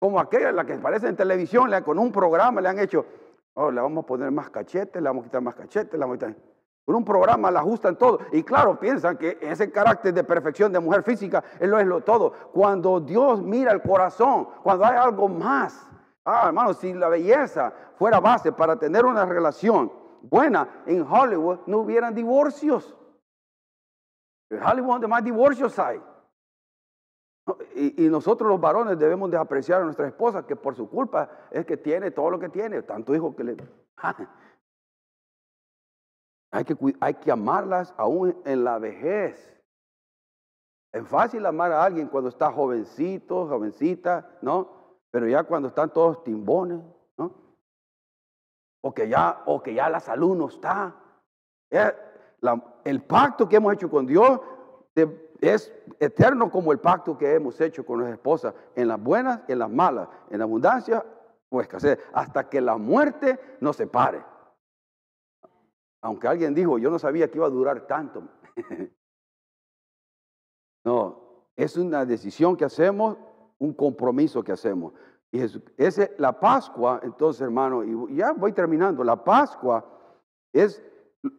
Como 0.00 0.18
aquella, 0.18 0.50
la 0.50 0.64
que 0.64 0.72
aparece 0.72 1.06
en 1.06 1.14
televisión, 1.14 1.70
con 1.84 2.00
un 2.00 2.10
programa 2.10 2.60
le 2.60 2.68
han 2.68 2.80
hecho, 2.80 3.06
oh, 3.54 3.70
le 3.70 3.80
vamos 3.80 4.02
a 4.02 4.06
poner 4.08 4.32
más 4.32 4.50
cachetes, 4.50 5.00
le 5.00 5.08
vamos 5.08 5.22
a 5.22 5.24
quitar 5.26 5.40
más 5.40 5.54
cachetes, 5.54 5.92
le 5.92 6.00
vamos 6.00 6.16
a 6.16 6.18
quitar... 6.18 6.51
Con 6.84 6.96
un 6.96 7.04
programa 7.04 7.50
la 7.50 7.60
ajustan 7.60 7.96
todo. 7.96 8.20
Y 8.32 8.42
claro, 8.42 8.78
piensan 8.78 9.16
que 9.16 9.38
ese 9.40 9.70
carácter 9.70 10.12
de 10.12 10.24
perfección 10.24 10.72
de 10.72 10.80
mujer 10.80 11.02
física, 11.02 11.42
él 11.60 11.70
lo 11.70 11.78
es 11.78 11.86
lo 11.86 12.00
todo. 12.00 12.32
Cuando 12.52 13.00
Dios 13.00 13.40
mira 13.40 13.72
el 13.72 13.82
corazón, 13.82 14.48
cuando 14.62 14.84
hay 14.84 14.96
algo 14.96 15.28
más. 15.28 15.88
Ah, 16.24 16.44
hermano, 16.46 16.74
si 16.74 16.92
la 16.92 17.08
belleza 17.08 17.72
fuera 17.96 18.20
base 18.20 18.52
para 18.52 18.76
tener 18.76 19.04
una 19.04 19.24
relación 19.24 19.92
buena 20.22 20.82
en 20.86 21.02
Hollywood, 21.02 21.60
no 21.66 21.78
hubieran 21.78 22.14
divorcios. 22.14 22.96
En 24.50 24.62
Hollywood 24.62 24.92
donde 24.92 25.08
más 25.08 25.24
divorcios 25.24 25.78
hay. 25.78 26.00
Y, 27.74 28.08
nosotros 28.08 28.48
los 28.48 28.60
varones 28.60 28.98
debemos 28.98 29.30
de 29.30 29.36
apreciar 29.36 29.82
a 29.82 29.84
nuestra 29.84 30.06
esposa 30.06 30.46
que 30.46 30.54
por 30.54 30.76
su 30.76 30.88
culpa 30.88 31.28
es 31.50 31.66
que 31.66 31.76
tiene 31.76 32.12
todo 32.12 32.30
lo 32.30 32.38
que 32.38 32.48
tiene, 32.48 32.82
tanto 32.82 33.14
hijo 33.14 33.34
que 33.34 33.44
le... 33.44 33.56
Hay 36.52 36.64
que, 36.64 36.76
hay 37.00 37.14
que 37.14 37.32
amarlas 37.32 37.94
aún 37.96 38.36
en 38.44 38.62
la 38.62 38.78
vejez. 38.78 39.50
Es 40.92 41.08
fácil 41.08 41.46
amar 41.46 41.72
a 41.72 41.82
alguien 41.82 42.08
cuando 42.08 42.28
está 42.28 42.52
jovencito, 42.52 43.48
jovencita, 43.48 44.28
¿no? 44.42 44.68
Pero 45.10 45.26
ya 45.26 45.44
cuando 45.44 45.68
están 45.68 45.90
todos 45.90 46.22
timbones, 46.22 46.80
¿no? 47.16 47.32
O 48.82 48.92
que 48.92 49.08
ya, 49.08 49.42
o 49.46 49.62
que 49.62 49.72
ya 49.72 49.88
la 49.88 50.00
salud 50.00 50.36
no 50.36 50.48
está. 50.48 50.94
el 52.84 53.02
pacto 53.02 53.48
que 53.48 53.56
hemos 53.56 53.72
hecho 53.72 53.90
con 53.90 54.06
Dios 54.06 54.38
es 55.40 55.72
eterno 56.00 56.50
como 56.50 56.70
el 56.70 56.80
pacto 56.80 57.16
que 57.16 57.34
hemos 57.34 57.58
hecho 57.62 57.86
con 57.86 57.98
nuestra 57.98 58.14
esposa, 58.14 58.54
en 58.76 58.88
las 58.88 59.02
buenas 59.02 59.40
en 59.48 59.58
las 59.58 59.70
malas, 59.70 60.06
en 60.28 60.42
abundancia 60.42 61.02
o 61.48 61.62
escasez, 61.62 61.98
hasta 62.12 62.50
que 62.50 62.60
la 62.60 62.76
muerte 62.76 63.40
nos 63.60 63.76
separe. 63.76 64.31
Aunque 66.02 66.26
alguien 66.26 66.52
dijo, 66.52 66.78
yo 66.78 66.90
no 66.90 66.98
sabía 66.98 67.30
que 67.30 67.38
iba 67.38 67.46
a 67.46 67.50
durar 67.50 67.86
tanto. 67.86 68.24
no, 70.84 71.46
es 71.56 71.76
una 71.76 72.04
decisión 72.04 72.56
que 72.56 72.64
hacemos, 72.64 73.16
un 73.58 73.72
compromiso 73.72 74.42
que 74.42 74.52
hacemos. 74.52 74.92
Y 75.30 75.40
es 75.40 76.10
la 76.18 76.38
Pascua, 76.38 77.00
entonces 77.02 77.40
hermano, 77.40 77.84
y 77.84 78.16
ya 78.16 78.32
voy 78.32 78.52
terminando, 78.52 79.02
la 79.02 79.24
Pascua 79.24 79.82
es 80.52 80.82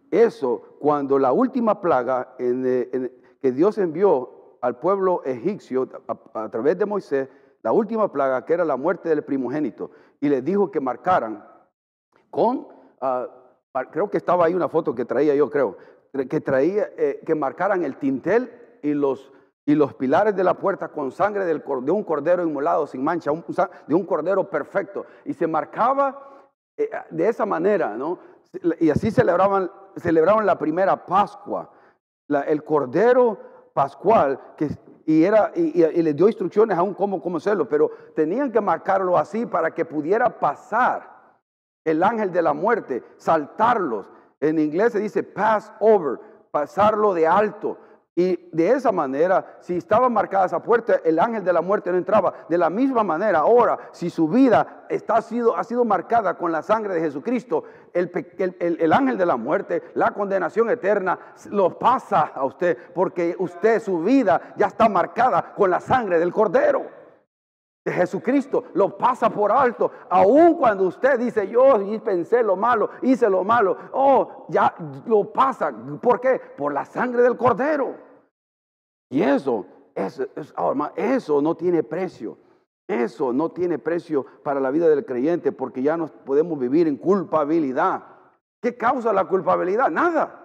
eso, 0.09 0.77
cuando 0.79 1.19
la 1.19 1.33
última 1.33 1.79
plaga 1.79 2.35
que 2.37 3.51
Dios 3.51 3.77
envió 3.77 4.57
al 4.61 4.79
pueblo 4.79 5.21
egipcio 5.25 5.89
a, 6.33 6.49
través 6.49 6.77
de 6.77 6.85
Moisés, 6.85 7.27
la 7.61 7.73
última 7.73 8.11
plaga 8.11 8.45
que 8.45 8.53
era 8.53 8.63
la 8.63 8.77
muerte 8.77 9.09
del 9.09 9.23
primogénito, 9.23 9.91
y 10.21 10.29
les 10.29 10.43
dijo 10.43 10.71
que 10.71 10.79
marcaran 10.79 11.45
con... 12.31 12.69
Ah, 13.01 13.27
creo 13.91 14.09
que 14.09 14.17
estaba 14.17 14.45
ahí 14.45 14.53
una 14.53 14.69
foto 14.69 14.93
que 14.93 15.05
traía 15.05 15.33
yo, 15.35 15.49
creo, 15.49 15.77
que 16.29 16.41
traía, 16.41 16.89
eh, 16.97 17.21
que 17.25 17.33
marcaran 17.33 17.83
el 17.83 17.97
tintel 17.97 18.51
y 18.83 18.93
los, 18.93 19.31
y 19.65 19.73
los 19.73 19.95
pilares 19.95 20.35
de 20.35 20.43
la 20.43 20.53
puerta 20.53 20.89
con 20.89 21.11
sangre 21.11 21.45
del, 21.45 21.63
de 21.81 21.91
un 21.91 22.03
cordero 22.03 22.43
inmolado 22.43 22.85
sin 22.85 23.03
mancha, 23.03 23.31
de 23.87 23.95
un 23.95 24.05
cordero 24.05 24.49
perfecto. 24.49 25.05
Y 25.25 25.33
se 25.33 25.47
marcaba 25.47 26.47
eh, 26.77 26.89
de 27.09 27.27
esa 27.27 27.45
manera, 27.45 27.97
¿no? 27.97 28.19
Y 28.79 28.91
así 28.91 29.09
celebraban, 29.09 29.71
celebraban 29.95 30.45
la 30.45 30.59
primera 30.59 31.05
Pascua, 31.05 31.71
el 32.27 32.63
cordero 32.63 33.39
pascual, 33.73 34.39
que, 34.55 34.69
y, 35.05 35.23
era, 35.23 35.51
y, 35.55 35.83
y, 35.83 36.01
les 36.03 36.15
dio 36.15 36.27
instrucciones 36.27 36.77
aún 36.77 36.93
cómo, 36.93 37.19
cómo 37.19 37.37
hacerlo, 37.37 37.67
pero 37.67 37.89
tenían 38.15 38.51
que 38.51 38.61
marcarlo 38.61 39.17
así 39.17 39.47
para 39.47 39.73
que 39.73 39.83
pudiera 39.83 40.39
pasar 40.39 41.12
el 41.85 42.03
ángel 42.03 42.31
de 42.31 42.41
la 42.41 42.53
muerte, 42.53 43.03
saltarlos. 43.17 44.09
En 44.39 44.59
inglés 44.59 44.93
se 44.93 44.99
dice 44.99 45.23
pass 45.23 45.71
over, 45.79 46.19
pasarlo 46.51 47.13
de 47.13 47.27
alto. 47.27 47.77
Y 48.15 48.47
de 48.51 48.69
esa 48.69 48.91
manera, 48.91 49.57
si 49.59 49.75
estaba 49.75 50.07
marcada 50.07 50.45
esa 50.45 50.61
puerta, 50.61 50.99
el 51.03 51.17
ángel 51.17 51.43
de 51.43 51.51
la 51.51 51.61
muerte 51.61 51.91
no 51.91 51.97
entraba. 51.97 52.45
De 52.47 52.59
la 52.59 52.69
misma 52.69 53.03
manera, 53.03 53.39
ahora, 53.39 53.89
si 53.91 54.11
su 54.11 54.27
vida 54.27 54.85
está, 54.87 55.15
ha, 55.15 55.21
sido, 55.23 55.57
ha 55.57 55.63
sido 55.63 55.83
marcada 55.83 56.37
con 56.37 56.51
la 56.51 56.61
sangre 56.61 56.93
de 56.93 57.01
Jesucristo, 57.01 57.63
el, 57.91 58.11
el, 58.59 58.93
ángel 58.93 59.17
de 59.17 59.25
la 59.25 59.35
muerte, 59.35 59.81
la 59.95 60.11
condenación 60.11 60.69
eterna, 60.69 61.17
lo 61.49 61.79
pasa 61.79 62.31
a 62.35 62.45
usted, 62.45 62.77
porque 62.93 63.35
usted, 63.39 63.81
su 63.81 64.03
vida 64.03 64.53
ya 64.57 64.67
está 64.67 64.87
marcada 64.87 65.55
con 65.55 65.71
la 65.71 65.79
sangre 65.79 66.19
del 66.19 66.31
Cordero 66.31 67.02
de 67.85 67.91
Jesucristo 67.91 68.65
lo 68.73 68.97
pasa 68.97 69.29
por 69.29 69.51
alto. 69.51 69.91
Aun 70.09 70.55
cuando 70.55 70.85
usted 70.85 71.19
dice, 71.19 71.47
yo 71.47 71.75
pensé 72.03 72.41
lo 72.41 72.55
malo, 72.55 72.89
hice 73.01 73.29
lo 73.29 73.43
malo, 73.43 73.77
oh, 73.91 74.45
ya 74.49 74.73
lo 75.05 75.31
pasa. 75.31 75.73
¿Por 76.01 76.21
qué? 76.21 76.39
Por 76.57 76.73
la 76.73 76.85
sangre 76.85 77.21
del 77.23 77.35
cordero. 77.35 77.95
Y 79.09 79.21
eso, 79.21 79.65
eso, 79.93 80.25
oh, 80.57 80.73
eso 80.95 81.41
no 81.41 81.55
tiene 81.55 81.83
precio. 81.83 82.37
Eso 82.87 83.31
no 83.31 83.51
tiene 83.51 83.79
precio 83.79 84.25
para 84.43 84.59
la 84.59 84.69
vida 84.69 84.89
del 84.89 85.05
creyente 85.05 85.51
porque 85.51 85.81
ya 85.81 85.95
no 85.95 86.07
podemos 86.07 86.59
vivir 86.59 86.87
en 86.87 86.97
culpabilidad. 86.97 88.03
¿Qué 88.61 88.75
causa 88.75 89.13
la 89.13 89.25
culpabilidad? 89.25 89.89
Nada. 89.89 90.39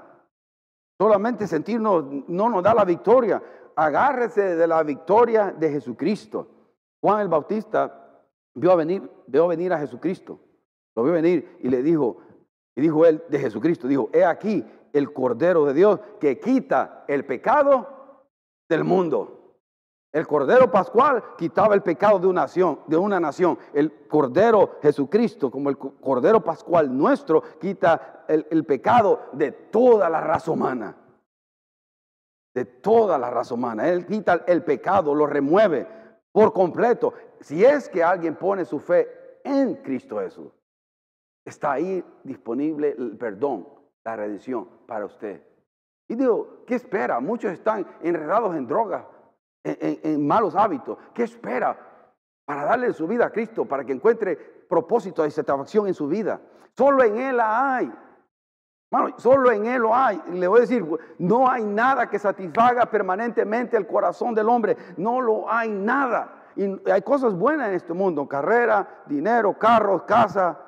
Solamente 1.01 1.46
sentirnos 1.46 2.05
no 2.29 2.48
nos 2.48 2.62
da 2.62 2.74
la 2.74 2.85
victoria. 2.85 3.42
Agárrese 3.74 4.57
de 4.57 4.66
la 4.66 4.83
victoria 4.83 5.53
de 5.57 5.70
Jesucristo. 5.70 6.58
Juan 7.01 7.21
el 7.21 7.29
Bautista 7.29 8.23
vio 8.55 8.73
a 8.73 8.77
venir, 8.77 9.09
vio 9.27 9.47
venir 9.47 9.73
a 9.73 9.79
Jesucristo. 9.79 10.41
Lo 10.97 11.05
vio 11.05 11.13
venir 11.13 11.59
y 11.61 11.69
le 11.69 11.83
dijo, 11.83 12.19
y 12.75 12.81
dijo 12.81 13.07
él 13.07 13.23
de 13.29 13.39
Jesucristo, 13.39 13.87
dijo, 13.87 14.11
he 14.13 14.25
aquí 14.25 14.65
el 14.93 15.13
Cordero 15.13 15.65
de 15.65 15.75
Dios 15.75 16.01
que 16.21 16.41
quita 16.41 17.05
el 17.07 17.25
pecado 17.25 18.25
del 18.69 18.85
mundo. 18.85 19.35
El 20.11 20.27
Cordero 20.27 20.71
Pascual 20.71 21.23
quitaba 21.37 21.75
el 21.75 21.83
pecado 21.83 22.19
de 22.19 22.27
una 22.27 22.43
nación, 22.43 22.81
de 22.87 22.97
una 22.97 23.21
nación. 23.21 23.59
El 23.75 24.07
Cordero 24.09 24.79
Jesucristo, 24.83 25.51
como 25.51 25.69
el 25.69 25.77
Cordero 25.77 26.43
Pascual 26.43 26.97
nuestro, 26.97 27.43
quita 27.61 28.25
el, 28.27 28.47
el 28.51 28.65
pecado 28.65 29.21
de 29.35 29.53
toda 29.53 30.09
la 30.09 30.21
raza 30.21 30.51
humana. 30.51 30.97
De 32.55 32.65
toda 32.65 33.19
la 33.19 33.31
raza 33.31 33.55
humana. 33.55 33.87
Él 33.89 34.07
quita 34.07 34.45
el 34.47 34.65
pecado, 34.65 35.15
lo 35.15 35.27
remueve 35.27 35.87
por 36.33 36.53
completo. 36.53 37.14
Si 37.41 37.64
es 37.64 37.88
que 37.88 38.03
alguien 38.03 38.37
pone 38.37 38.64
su 38.64 38.79
fe 38.79 39.41
en 39.45 39.77
Cristo 39.77 40.19
Jesús, 40.19 40.53
está 41.45 41.73
ahí 41.73 42.05
disponible 42.25 42.95
el 42.99 43.17
perdón, 43.17 43.69
la 44.05 44.17
redención 44.17 44.69
para 44.87 45.07
usted. 45.07 45.43
Y 46.09 46.14
digo, 46.14 46.64
¿qué 46.67 46.75
espera? 46.75 47.21
Muchos 47.21 47.53
están 47.53 47.87
enredados 48.03 48.57
en 48.57 48.67
drogas, 48.67 49.05
en, 49.62 50.27
malos 50.27 50.55
hábitos. 50.55 50.97
¿Qué 51.12 51.25
espera 51.25 51.79
para 52.45 52.64
darle 52.64 52.93
su 52.95 53.07
vida 53.07 53.27
a 53.27 53.31
Cristo, 53.31 53.67
para 53.67 53.85
que 53.85 53.93
encuentre 53.93 54.37
propósito 54.37 55.25
y 55.27 55.31
satisfacción 55.31 55.87
en 55.87 55.95
su 55.95 56.09
vida? 56.09 56.41
Solo 56.77 57.05
en 57.05 57.19
Él 57.19 57.38
hay. 57.43 57.93
Solo 59.16 59.51
en 59.51 59.66
Él 59.66 59.83
lo 59.83 59.94
hay. 59.94 60.20
Le 60.33 60.48
voy 60.48 60.59
a 60.59 60.61
decir, 60.62 60.85
no 61.18 61.51
hay 61.51 61.64
nada 61.64 62.09
que 62.09 62.18
satisfaga 62.18 62.87
permanentemente 62.87 63.77
el 63.77 63.87
corazón 63.87 64.35
del 64.35 64.48
hombre. 64.48 64.77
No 64.96 65.20
lo 65.20 65.51
hay 65.51 65.70
nada. 65.70 66.35
Y 66.57 66.90
hay 66.90 67.03
cosas 67.03 67.35
buenas 67.35 67.68
en 67.68 67.74
este 67.74 67.92
mundo, 67.92 68.27
carrera, 68.27 69.03
dinero, 69.07 69.57
carros, 69.59 70.03
casa, 70.03 70.59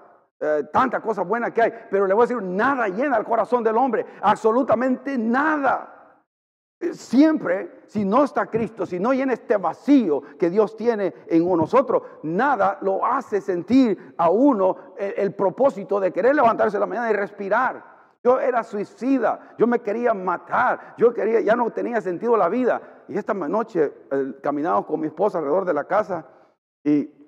eh, 0.43 0.65
tantas 0.73 1.03
cosas 1.03 1.27
buenas 1.27 1.51
que 1.53 1.61
hay, 1.61 1.73
pero 1.91 2.07
le 2.07 2.15
voy 2.15 2.23
a 2.23 2.27
decir, 2.27 2.43
nada 2.43 2.89
llena 2.89 3.19
el 3.19 3.25
corazón 3.25 3.63
del 3.63 3.77
hombre, 3.77 4.07
absolutamente 4.23 5.19
nada. 5.19 6.17
Siempre, 6.93 7.83
si 7.89 8.07
no 8.07 8.25
está 8.25 8.47
Cristo, 8.47 8.87
si 8.87 8.99
no 8.99 9.13
llena 9.13 9.35
este 9.35 9.59
vacío 9.59 10.23
que 10.39 10.49
Dios 10.49 10.79
tiene 10.79 11.13
en 11.27 11.47
nosotros, 11.47 12.05
nada 12.23 12.79
lo 12.81 13.05
hace 13.05 13.43
sentir 13.43 14.15
a 14.17 14.31
uno 14.31 14.95
el, 14.97 15.35
propósito 15.35 16.01
de 16.01 16.11
querer 16.11 16.35
levantarse 16.35 16.79
la 16.79 16.87
mañana 16.87 17.11
y 17.11 17.15
respirar. 17.15 18.00
Yo 18.23 18.39
era 18.39 18.63
suicida, 18.63 19.55
yo 19.59 19.67
me 19.67 19.81
quería 19.81 20.13
matar, 20.13 20.95
yo 20.99 21.15
quería, 21.15 21.41
ya 21.41 21.57
no 21.57 21.71
tenía 21.71 22.01
sentido 22.01 22.37
la 22.37 22.49
vida. 22.49 23.05
Y 23.09 23.17
esta 23.17 23.33
noche 23.33 23.93
eh, 24.11 24.35
con 24.87 25.01
mi 25.01 25.07
esposa 25.07 25.39
alrededor 25.39 25.65
de 25.65 25.75
la 25.75 25.85
casa 25.85 26.27
y 26.85 27.21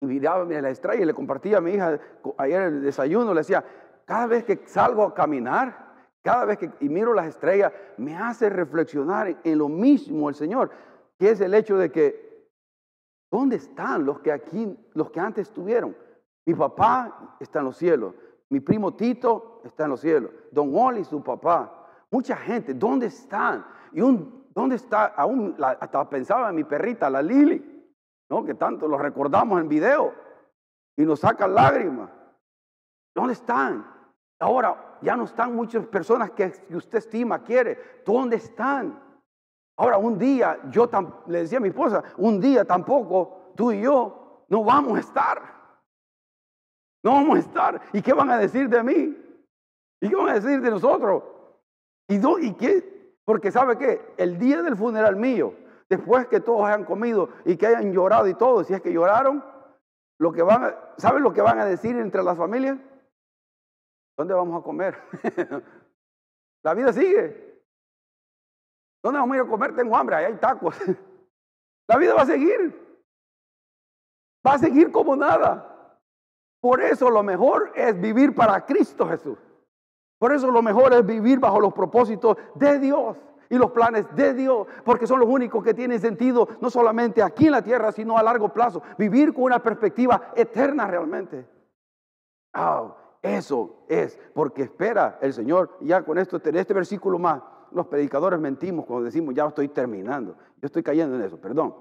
y 0.00 0.06
miraba 0.06 0.44
la 0.44 0.70
estrella 0.70 1.02
y 1.02 1.06
le 1.06 1.14
compartía 1.14 1.58
a 1.58 1.60
mi 1.60 1.72
hija 1.72 1.98
ayer 2.36 2.62
el 2.62 2.82
desayuno, 2.82 3.34
le 3.34 3.40
decía, 3.40 3.64
cada 4.04 4.26
vez 4.26 4.44
que 4.44 4.62
salgo 4.66 5.02
a 5.02 5.14
caminar, 5.14 5.86
cada 6.22 6.44
vez 6.44 6.58
que 6.58 6.70
y 6.80 6.88
miro 6.88 7.14
las 7.14 7.26
estrellas, 7.26 7.72
me 7.96 8.16
hace 8.16 8.48
reflexionar 8.48 9.38
en, 9.42 9.58
lo 9.58 9.68
mismo 9.68 10.28
el 10.28 10.34
Señor, 10.34 10.70
que 11.18 11.30
es 11.30 11.40
el 11.40 11.54
hecho 11.54 11.76
de 11.76 11.90
que, 11.90 12.48
¿dónde 13.30 13.56
están 13.56 14.04
los 14.04 14.20
que 14.20 14.32
aquí, 14.32 14.76
los 14.94 15.10
que 15.10 15.20
antes 15.20 15.48
estuvieron? 15.48 15.96
Mi 16.46 16.54
papá 16.54 17.36
está 17.40 17.58
en 17.58 17.64
los 17.66 17.76
cielos, 17.76 18.14
mi 18.50 18.60
primo 18.60 18.94
Tito 18.94 19.60
está 19.64 19.84
en 19.84 19.90
los 19.90 20.00
cielos, 20.00 20.30
Don 20.50 20.70
Oli, 20.74 21.04
su 21.04 21.22
papá, 21.22 21.86
mucha 22.10 22.36
gente, 22.36 22.74
¿dónde 22.74 23.06
están? 23.06 23.66
Y 23.92 24.00
un, 24.00 24.46
¿dónde 24.54 24.76
está? 24.76 25.06
Aún 25.06 25.56
hasta 25.58 26.08
pensaba 26.08 26.48
en 26.48 26.56
mi 26.56 26.64
perrita, 26.64 27.10
la 27.10 27.22
Lili. 27.22 27.78
¿no? 28.28 28.44
Que 28.44 28.54
tanto 28.54 28.86
lo 28.86 28.98
recordamos 28.98 29.60
en 29.60 29.68
video 29.68 30.14
y 30.96 31.04
nos 31.04 31.20
sacan 31.20 31.54
lágrimas. 31.54 32.10
¿Dónde 33.14 33.32
están? 33.32 33.86
Ahora 34.38 34.98
ya 35.02 35.16
no 35.16 35.24
están 35.24 35.54
muchas 35.54 35.86
personas 35.86 36.30
que, 36.32 36.52
usted 36.70 36.98
estima, 36.98 37.42
quiere. 37.42 38.02
¿Dónde 38.04 38.36
están? 38.36 39.02
Ahora 39.76 39.96
un 39.96 40.18
día, 40.18 40.58
yo 40.70 40.88
le 41.26 41.40
decía 41.40 41.58
a 41.58 41.60
mi 41.60 41.68
esposa, 41.68 42.02
un 42.16 42.40
día 42.40 42.64
tampoco 42.64 43.52
tú 43.54 43.72
y 43.72 43.82
yo 43.82 44.44
no 44.48 44.64
vamos 44.64 44.96
a 44.96 45.00
estar. 45.00 45.57
No 47.08 47.14
vamos 47.14 47.36
a 47.36 47.40
estar. 47.40 47.80
¿Y 47.94 48.02
qué 48.02 48.12
van 48.12 48.28
a 48.28 48.36
decir 48.36 48.68
de 48.68 48.82
mí? 48.82 49.16
¿Y 49.98 50.10
qué 50.10 50.14
van 50.14 50.28
a 50.28 50.34
decir 50.34 50.60
de 50.60 50.70
nosotros? 50.70 51.22
¿Y, 52.06 52.52
qué? 52.52 53.16
Porque 53.24 53.50
sabe 53.50 53.78
qué? 53.78 54.12
El 54.18 54.38
día 54.38 54.60
del 54.60 54.76
funeral 54.76 55.16
mío, 55.16 55.54
después 55.88 56.26
que 56.26 56.38
todos 56.40 56.66
hayan 56.66 56.84
comido 56.84 57.30
y 57.46 57.56
que 57.56 57.66
hayan 57.66 57.94
llorado 57.94 58.28
y 58.28 58.34
todo, 58.34 58.62
si 58.62 58.74
es 58.74 58.82
que 58.82 58.92
lloraron, 58.92 59.42
lo 60.18 60.32
que 60.32 60.42
van 60.42 60.76
¿saben 60.98 61.22
lo 61.22 61.32
que 61.32 61.40
van 61.40 61.58
a 61.58 61.64
decir 61.64 61.96
entre 61.96 62.22
las 62.22 62.36
familias? 62.36 62.76
¿Dónde 64.18 64.34
vamos 64.34 64.60
a 64.60 64.62
comer? 64.62 64.98
La 66.62 66.74
vida 66.74 66.92
sigue. 66.92 67.62
¿Dónde 69.02 69.18
vamos 69.18 69.32
a 69.32 69.36
ir 69.38 69.46
a 69.46 69.48
comer? 69.48 69.74
Tengo 69.74 69.96
hambre, 69.96 70.16
ahí 70.16 70.24
hay 70.26 70.36
tacos. 70.36 70.76
La 71.88 71.96
vida 71.96 72.12
va 72.12 72.20
a 72.20 72.26
seguir. 72.26 73.00
Va 74.46 74.52
a 74.52 74.58
seguir 74.58 74.92
como 74.92 75.16
nada. 75.16 75.76
Por 76.60 76.80
eso 76.82 77.10
lo 77.10 77.22
mejor 77.22 77.72
es 77.74 77.98
vivir 78.00 78.34
para 78.34 78.64
Cristo 78.64 79.06
Jesús. 79.06 79.38
Por 80.18 80.32
eso 80.32 80.50
lo 80.50 80.62
mejor 80.62 80.92
es 80.92 81.06
vivir 81.06 81.38
bajo 81.38 81.60
los 81.60 81.72
propósitos 81.72 82.36
de 82.56 82.78
Dios 82.80 83.16
y 83.50 83.56
los 83.56 83.70
planes 83.70 84.04
de 84.14 84.34
Dios, 84.34 84.66
porque 84.84 85.06
son 85.06 85.20
los 85.20 85.28
únicos 85.28 85.62
que 85.62 85.74
tienen 85.74 86.00
sentido 86.00 86.48
no 86.60 86.68
solamente 86.70 87.22
aquí 87.22 87.46
en 87.46 87.52
la 87.52 87.62
tierra, 87.62 87.92
sino 87.92 88.18
a 88.18 88.22
largo 88.22 88.52
plazo. 88.52 88.82
Vivir 88.98 89.32
con 89.32 89.44
una 89.44 89.62
perspectiva 89.62 90.32
eterna 90.34 90.86
realmente. 90.86 91.46
eso 93.22 93.84
es 93.88 94.18
porque 94.34 94.62
espera 94.62 95.18
el 95.22 95.32
Señor. 95.32 95.76
Ya 95.80 96.02
con 96.02 96.18
esto, 96.18 96.40
en 96.44 96.56
este 96.56 96.74
versículo 96.74 97.18
más, 97.18 97.42
los 97.70 97.86
predicadores 97.86 98.40
mentimos 98.40 98.84
cuando 98.86 99.04
decimos 99.04 99.34
ya 99.34 99.46
estoy 99.46 99.68
terminando. 99.68 100.36
Yo 100.60 100.66
estoy 100.66 100.82
cayendo 100.82 101.16
en 101.16 101.22
eso, 101.22 101.38
perdón. 101.38 101.74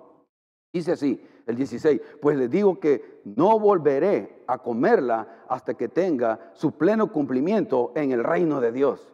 Dice 0.71 0.91
así, 0.91 1.25
el 1.47 1.55
16, 1.55 2.01
pues 2.21 2.37
les 2.37 2.49
digo 2.49 2.79
que 2.79 3.21
no 3.23 3.59
volveré 3.59 4.43
a 4.47 4.59
comerla 4.59 5.43
hasta 5.47 5.73
que 5.73 5.87
tenga 5.87 6.51
su 6.53 6.73
pleno 6.73 7.11
cumplimiento 7.11 7.93
en 7.95 8.11
el 8.11 8.23
reino 8.23 8.61
de 8.61 8.71
Dios. 8.71 9.13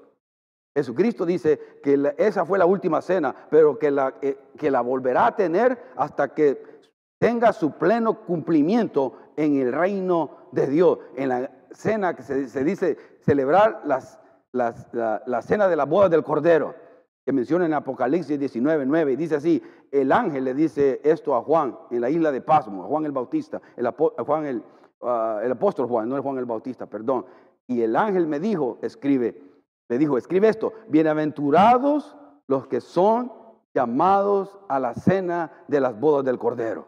Jesucristo 0.76 1.26
dice 1.26 1.60
que 1.84 2.14
esa 2.18 2.46
fue 2.46 2.58
la 2.58 2.66
última 2.66 3.02
cena, 3.02 3.36
pero 3.50 3.78
que 3.78 3.92
la, 3.92 4.16
eh, 4.22 4.38
que 4.58 4.72
la 4.72 4.82
volverá 4.82 5.28
a 5.28 5.36
tener 5.36 5.80
hasta 5.96 6.34
que 6.34 6.82
tenga 7.20 7.54
su 7.54 7.74
pleno 7.74 8.26
cumplimiento 8.26 9.14
en 9.38 9.62
el 9.62 9.72
reino 9.72 10.50
de 10.52 10.68
Dios. 10.68 11.00
En 11.16 11.30
la 11.30 11.52
cena 11.72 12.16
que 12.16 12.24
se, 12.24 12.64
dice 12.64 12.98
celebrar 13.22 13.82
las, 13.86 14.20
la, 14.52 15.42
cena 15.42 15.68
de 15.68 15.76
la 15.76 15.86
boda 15.86 16.10
del 16.10 16.24
Cordero, 16.24 16.76
que 17.26 17.32
menciona 17.32 17.66
en 17.66 17.74
Apocalipsis 17.74 18.38
19, 18.38 18.86
9, 18.86 19.14
y 19.14 19.16
dice 19.16 19.36
así, 19.36 19.62
el 19.92 20.12
ángel 20.12 20.44
le 20.44 20.54
dice 20.54 21.00
esto 21.04 21.36
a 21.36 21.42
Juan 21.42 21.78
en 21.90 22.02
la 22.02 22.10
isla 22.10 22.32
de 22.32 22.42
Pasmo, 22.42 22.84
a 22.84 22.88
Juan 22.88 23.06
el 23.06 23.12
Bautista, 23.12 23.62
el, 23.78 23.88
Juan 23.90 24.64
ah, 25.02 25.40
el 25.42 25.52
apóstol 25.52 25.88
Juan, 25.88 26.10
no 26.10 26.18
es 26.18 26.22
Juan 26.22 26.38
el 26.38 26.46
Bautista, 26.46 26.86
perdón. 26.86 27.26
Y 27.68 27.82
el 27.82 27.96
ángel 27.96 28.28
me 28.28 28.40
dijo, 28.40 28.78
escribe, 28.82 29.42
le 29.88 29.98
dijo, 29.98 30.18
escribe 30.18 30.50
esto, 30.50 30.74
bienaventurados 30.90 32.18
los 32.48 32.68
que 32.68 32.82
son 32.82 33.32
llamados 33.74 34.60
a 34.68 34.80
la 34.80 34.94
cena 34.94 35.52
de 35.68 35.80
las 35.80 35.98
bodas 35.98 36.26
del 36.26 36.38
Cordero. 36.38 36.88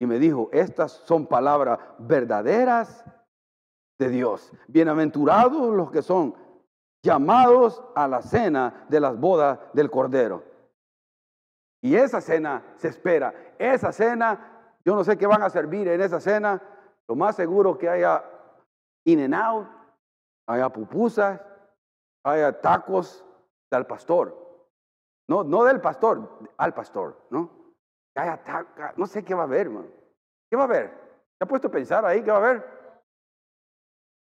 Y 0.00 0.06
me 0.06 0.18
dijo, 0.18 0.48
estas 0.52 0.92
son 0.92 1.26
palabras 1.26 1.78
verdaderas 1.98 3.04
de 3.98 4.08
Dios. 4.08 4.52
Bienaventurados 4.68 5.74
los 5.74 5.90
que 5.90 6.02
son 6.02 6.34
llamados 7.02 7.82
a 7.94 8.08
la 8.08 8.22
cena 8.22 8.86
de 8.88 9.00
las 9.00 9.18
bodas 9.18 9.58
del 9.72 9.90
Cordero. 9.90 10.42
Y 11.80 11.96
esa 11.96 12.20
cena 12.20 12.62
se 12.76 12.88
espera. 12.88 13.34
Esa 13.58 13.92
cena, 13.92 14.78
yo 14.84 14.94
no 14.94 15.04
sé 15.04 15.16
qué 15.16 15.26
van 15.26 15.42
a 15.42 15.50
servir 15.50 15.88
en 15.88 16.00
esa 16.00 16.20
cena. 16.20 16.60
Lo 17.08 17.14
más 17.14 17.36
seguro 17.36 17.78
que 17.78 17.88
haya 17.88 18.24
in 19.04 19.20
and 19.20 19.34
out, 19.34 19.68
haya 20.46 20.68
pupusas, 20.68 21.40
haya 22.24 22.60
tacos 22.60 23.24
del 23.70 23.86
pastor. 23.86 24.36
No, 25.28 25.44
no 25.44 25.64
del 25.64 25.80
pastor, 25.80 26.48
al 26.56 26.74
pastor, 26.74 27.26
¿no? 27.30 27.50
haya 28.14 28.42
tacos, 28.42 28.96
no 28.96 29.06
sé 29.06 29.24
qué 29.24 29.34
va 29.34 29.42
a 29.42 29.46
haber, 29.46 29.66
hermano. 29.66 29.88
¿Qué 30.50 30.56
va 30.56 30.62
a 30.62 30.66
haber? 30.66 30.90
¿Se 31.38 31.44
ha 31.44 31.46
puesto 31.46 31.68
a 31.68 31.70
pensar 31.70 32.04
ahí 32.04 32.22
qué 32.22 32.30
va 32.30 32.38
a 32.38 32.40
haber? 32.40 32.77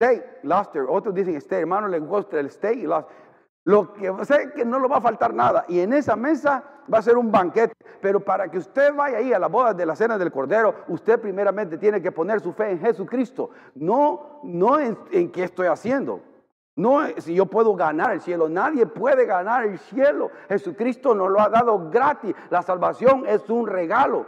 Steak, 0.00 0.44
lobster, 0.44 0.86
otros 0.88 1.14
dicen 1.14 1.38
steak, 1.38 1.60
hermano, 1.60 1.86
le 1.86 1.98
gusta 1.98 2.40
el 2.40 2.48
steak 2.50 2.78
y. 2.78 2.86
Lo 3.64 3.92
que 3.92 4.10
sé 4.24 4.50
que 4.56 4.64
no 4.64 4.80
le 4.80 4.88
va 4.88 4.96
a 4.96 5.00
faltar 5.02 5.34
nada. 5.34 5.66
Y 5.68 5.80
en 5.80 5.92
esa 5.92 6.16
mesa 6.16 6.64
va 6.92 6.98
a 6.98 7.02
ser 7.02 7.18
un 7.18 7.30
banquete. 7.30 7.74
Pero 8.00 8.18
para 8.18 8.50
que 8.50 8.56
usted 8.56 8.94
vaya 8.94 9.18
ahí 9.18 9.34
a 9.34 9.38
la 9.38 9.48
boda 9.48 9.74
de 9.74 9.84
la 9.84 9.94
cena 9.94 10.16
del 10.16 10.32
Cordero, 10.32 10.74
usted 10.88 11.20
primeramente 11.20 11.76
tiene 11.76 12.00
que 12.00 12.10
poner 12.10 12.40
su 12.40 12.54
fe 12.54 12.70
en 12.70 12.80
Jesucristo. 12.80 13.50
No, 13.74 14.40
no 14.42 14.80
en, 14.80 14.96
en 15.12 15.30
qué 15.30 15.44
estoy 15.44 15.66
haciendo. 15.66 16.22
No 16.76 17.02
si 17.18 17.34
yo 17.34 17.44
puedo 17.44 17.76
ganar 17.76 18.12
el 18.12 18.22
cielo. 18.22 18.48
Nadie 18.48 18.86
puede 18.86 19.26
ganar 19.26 19.66
el 19.66 19.78
cielo. 19.78 20.30
Jesucristo 20.48 21.14
nos 21.14 21.30
lo 21.30 21.42
ha 21.42 21.50
dado 21.50 21.90
gratis. 21.90 22.34
La 22.48 22.62
salvación 22.62 23.24
es 23.26 23.50
un 23.50 23.66
regalo. 23.66 24.24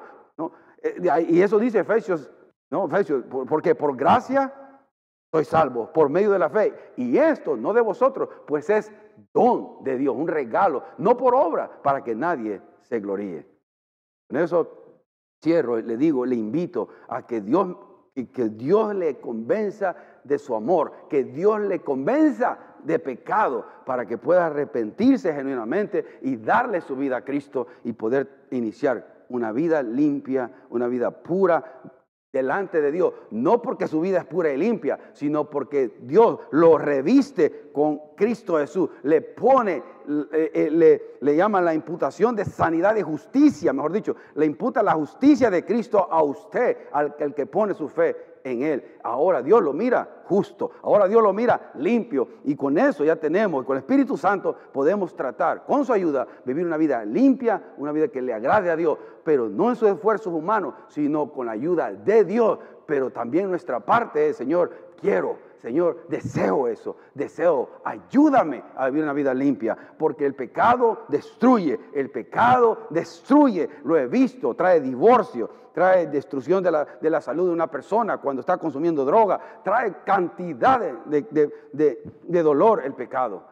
Eh, 0.83 1.27
y 1.31 1.41
eso 1.41 1.59
dice 1.59 1.79
Efesios. 1.79 2.31
No, 2.71 2.85
Efesios, 2.85 3.25
porque 3.49 3.75
por 3.75 3.97
gracia 3.97 4.53
soy 5.33 5.47
salvo, 5.47 5.91
por 5.91 6.11
medio 6.11 6.31
de 6.31 6.39
la 6.39 6.51
fe. 6.51 6.75
Y 6.97 7.17
esto 7.17 7.57
no 7.57 7.73
de 7.73 7.81
vosotros, 7.81 8.29
pues 8.47 8.69
es 8.69 8.93
don 9.33 9.83
de 9.83 9.97
Dios, 9.97 10.15
un 10.15 10.29
regalo, 10.29 10.85
no 10.99 11.17
por 11.17 11.35
obra, 11.35 11.71
para 11.83 12.05
que 12.05 12.15
nadie 12.15 12.61
se 12.83 13.01
gloríe. 13.01 13.47
En 14.29 14.37
eso 14.37 15.01
cierro, 15.43 15.79
le 15.79 15.97
digo, 15.97 16.27
le 16.27 16.37
invito 16.37 16.89
a 17.09 17.27
que 17.27 17.41
Dios, 17.41 17.75
que 18.35 18.51
Dios 18.51 18.95
le 18.95 19.21
convenza 19.21 19.97
de 20.23 20.39
su 20.39 20.55
amor, 20.55 20.93
que 21.09 21.25
Dios 21.25 21.61
le 21.61 21.81
convenza 21.81 22.59
de 22.85 22.99
pecado 22.99 23.65
para 23.87 24.05
que 24.05 24.19
pueda 24.19 24.47
arrepentirse 24.47 25.33
genuinamente 25.33 26.19
y 26.21 26.37
darle 26.37 26.83
su 26.83 26.95
vida 26.95 27.19
a 27.19 27.25
Cristo 27.25 27.69
y 27.85 27.95
poder 27.95 28.49
iniciar 28.51 29.25
una 29.31 29.51
vida 29.51 29.83
limpia, 29.83 30.51
una 30.69 30.89
vida 30.89 31.11
pura 31.11 31.81
delante 32.33 32.81
de 32.81 32.91
Dios, 32.91 33.13
no 33.31 33.61
porque 33.61 33.87
su 33.87 34.01
vida 34.01 34.21
es 34.21 34.25
pura 34.25 34.51
y 34.51 34.57
limpia, 34.57 34.99
sino 35.13 35.51
porque 35.51 35.99
Dios 36.01 36.41
lo 36.51 36.79
reviste 36.79 37.71
con 37.73 38.01
Cristo 38.17 38.57
Jesús, 38.59 38.89
le 39.03 39.21
pone, 39.21 39.83
eh, 40.33 40.51
eh, 40.55 40.69
le, 40.71 41.17
le 41.21 41.37
llama 41.37 41.61
la 41.61 41.75
imputación 41.75 42.35
de 42.35 42.45
sanidad 42.45 42.97
y 42.97 43.03
justicia, 43.03 43.73
mejor 43.73 43.93
dicho, 43.93 44.17
le 44.35 44.47
imputa 44.47 44.83
la 44.83 44.95
justicia 44.95 45.51
de 45.51 45.65
Cristo 45.65 46.09
a 46.11 46.23
usted, 46.23 46.89
al 46.93 47.15
que 47.15 47.47
pone 47.47 47.75
su 47.75 47.89
fe 47.89 48.32
en 48.45 48.63
Él. 48.63 48.97
Ahora 49.03 49.43
Dios 49.43 49.63
lo 49.63 49.73
mira 49.73 50.23
justo, 50.25 50.71
ahora 50.83 51.09
Dios 51.09 51.23
lo 51.23 51.33
mira 51.33 51.73
limpio 51.75 52.29
y 52.45 52.57
con 52.57 52.79
eso 52.79 53.05
ya 53.05 53.17
tenemos, 53.17 53.65
con 53.65 53.77
el 53.77 53.83
Espíritu 53.83 54.17
Santo 54.17 54.57
podemos 54.73 55.15
tratar, 55.15 55.65
con 55.65 55.85
su 55.85 55.93
ayuda, 55.93 56.27
vivir 56.45 56.67
una 56.67 56.77
vida 56.77 57.05
limpia, 57.05 57.63
una 57.79 57.93
vida 57.93 58.09
que 58.09 58.23
le 58.23 58.33
agrade 58.33 58.71
a 58.71 58.77
Dios, 58.77 58.99
pero 59.25 59.49
no 59.49 59.71
en 59.71 59.77
sus 59.77 59.89
esfuerzos 59.89 60.33
humanos, 60.33 60.75
sino 60.89 61.33
con 61.33 61.47
la 61.47 61.53
ayuda 61.53 61.93
de 61.93 62.25
Dios. 62.25 62.59
Pero 62.87 63.11
también 63.11 63.49
nuestra 63.49 63.81
parte 63.81 64.29
es, 64.29 64.37
Señor, 64.37 64.73
quiero 65.01 65.52
Señor, 65.63 66.09
deseo 66.09 66.67
eso, 66.67 66.97
deseo, 67.15 67.69
ayúdame 67.85 68.65
a 68.75 68.87
vivir 68.87 69.05
una 69.05 69.13
vida 69.13 69.33
limpia, 69.33 69.79
porque 69.97 70.27
el 70.27 70.35
pecado 70.35 71.05
destruye, 71.07 71.79
el 71.95 72.11
pecado 72.11 72.89
destruye, 72.91 73.71
lo 73.85 73.97
he 73.97 74.09
visto, 74.09 74.55
trae 74.55 74.81
divorcio, 74.81 75.49
trae 75.73 76.09
destrucción 76.09 76.65
de 76.65 76.73
la, 76.73 76.85
de 77.01 77.09
la 77.09 77.21
salud 77.21 77.47
de 77.47 77.53
una 77.53 77.69
persona 77.69 78.19
cuando 78.19 78.41
está 78.41 78.59
consumiendo 78.59 79.05
droga, 79.05 79.61
trae 79.63 80.03
cantidad 80.05 80.81
de, 80.81 81.53
de 81.71 82.43
dolor 82.43 82.83
el 82.85 82.95
pecado. 82.95 83.45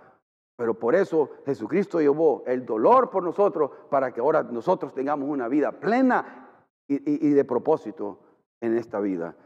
Pero 0.57 0.75
por 0.75 0.97
eso 0.97 1.31
Jesucristo 1.47 2.01
llevó 2.01 2.43
el 2.45 2.67
dolor 2.67 3.09
por 3.09 3.23
nosotros 3.23 3.71
para 3.89 4.13
que 4.13 4.21
ahora 4.21 4.43
nosotros 4.43 4.93
tengamos 4.93 5.29
una 5.29 5.47
vida 5.47 5.71
plena 5.71 6.49
y, 6.89 7.29
y 7.29 7.31
de 7.31 7.45
propósito 7.45 8.19
en 8.61 8.77
esta 8.77 8.99
vida. 8.99 9.37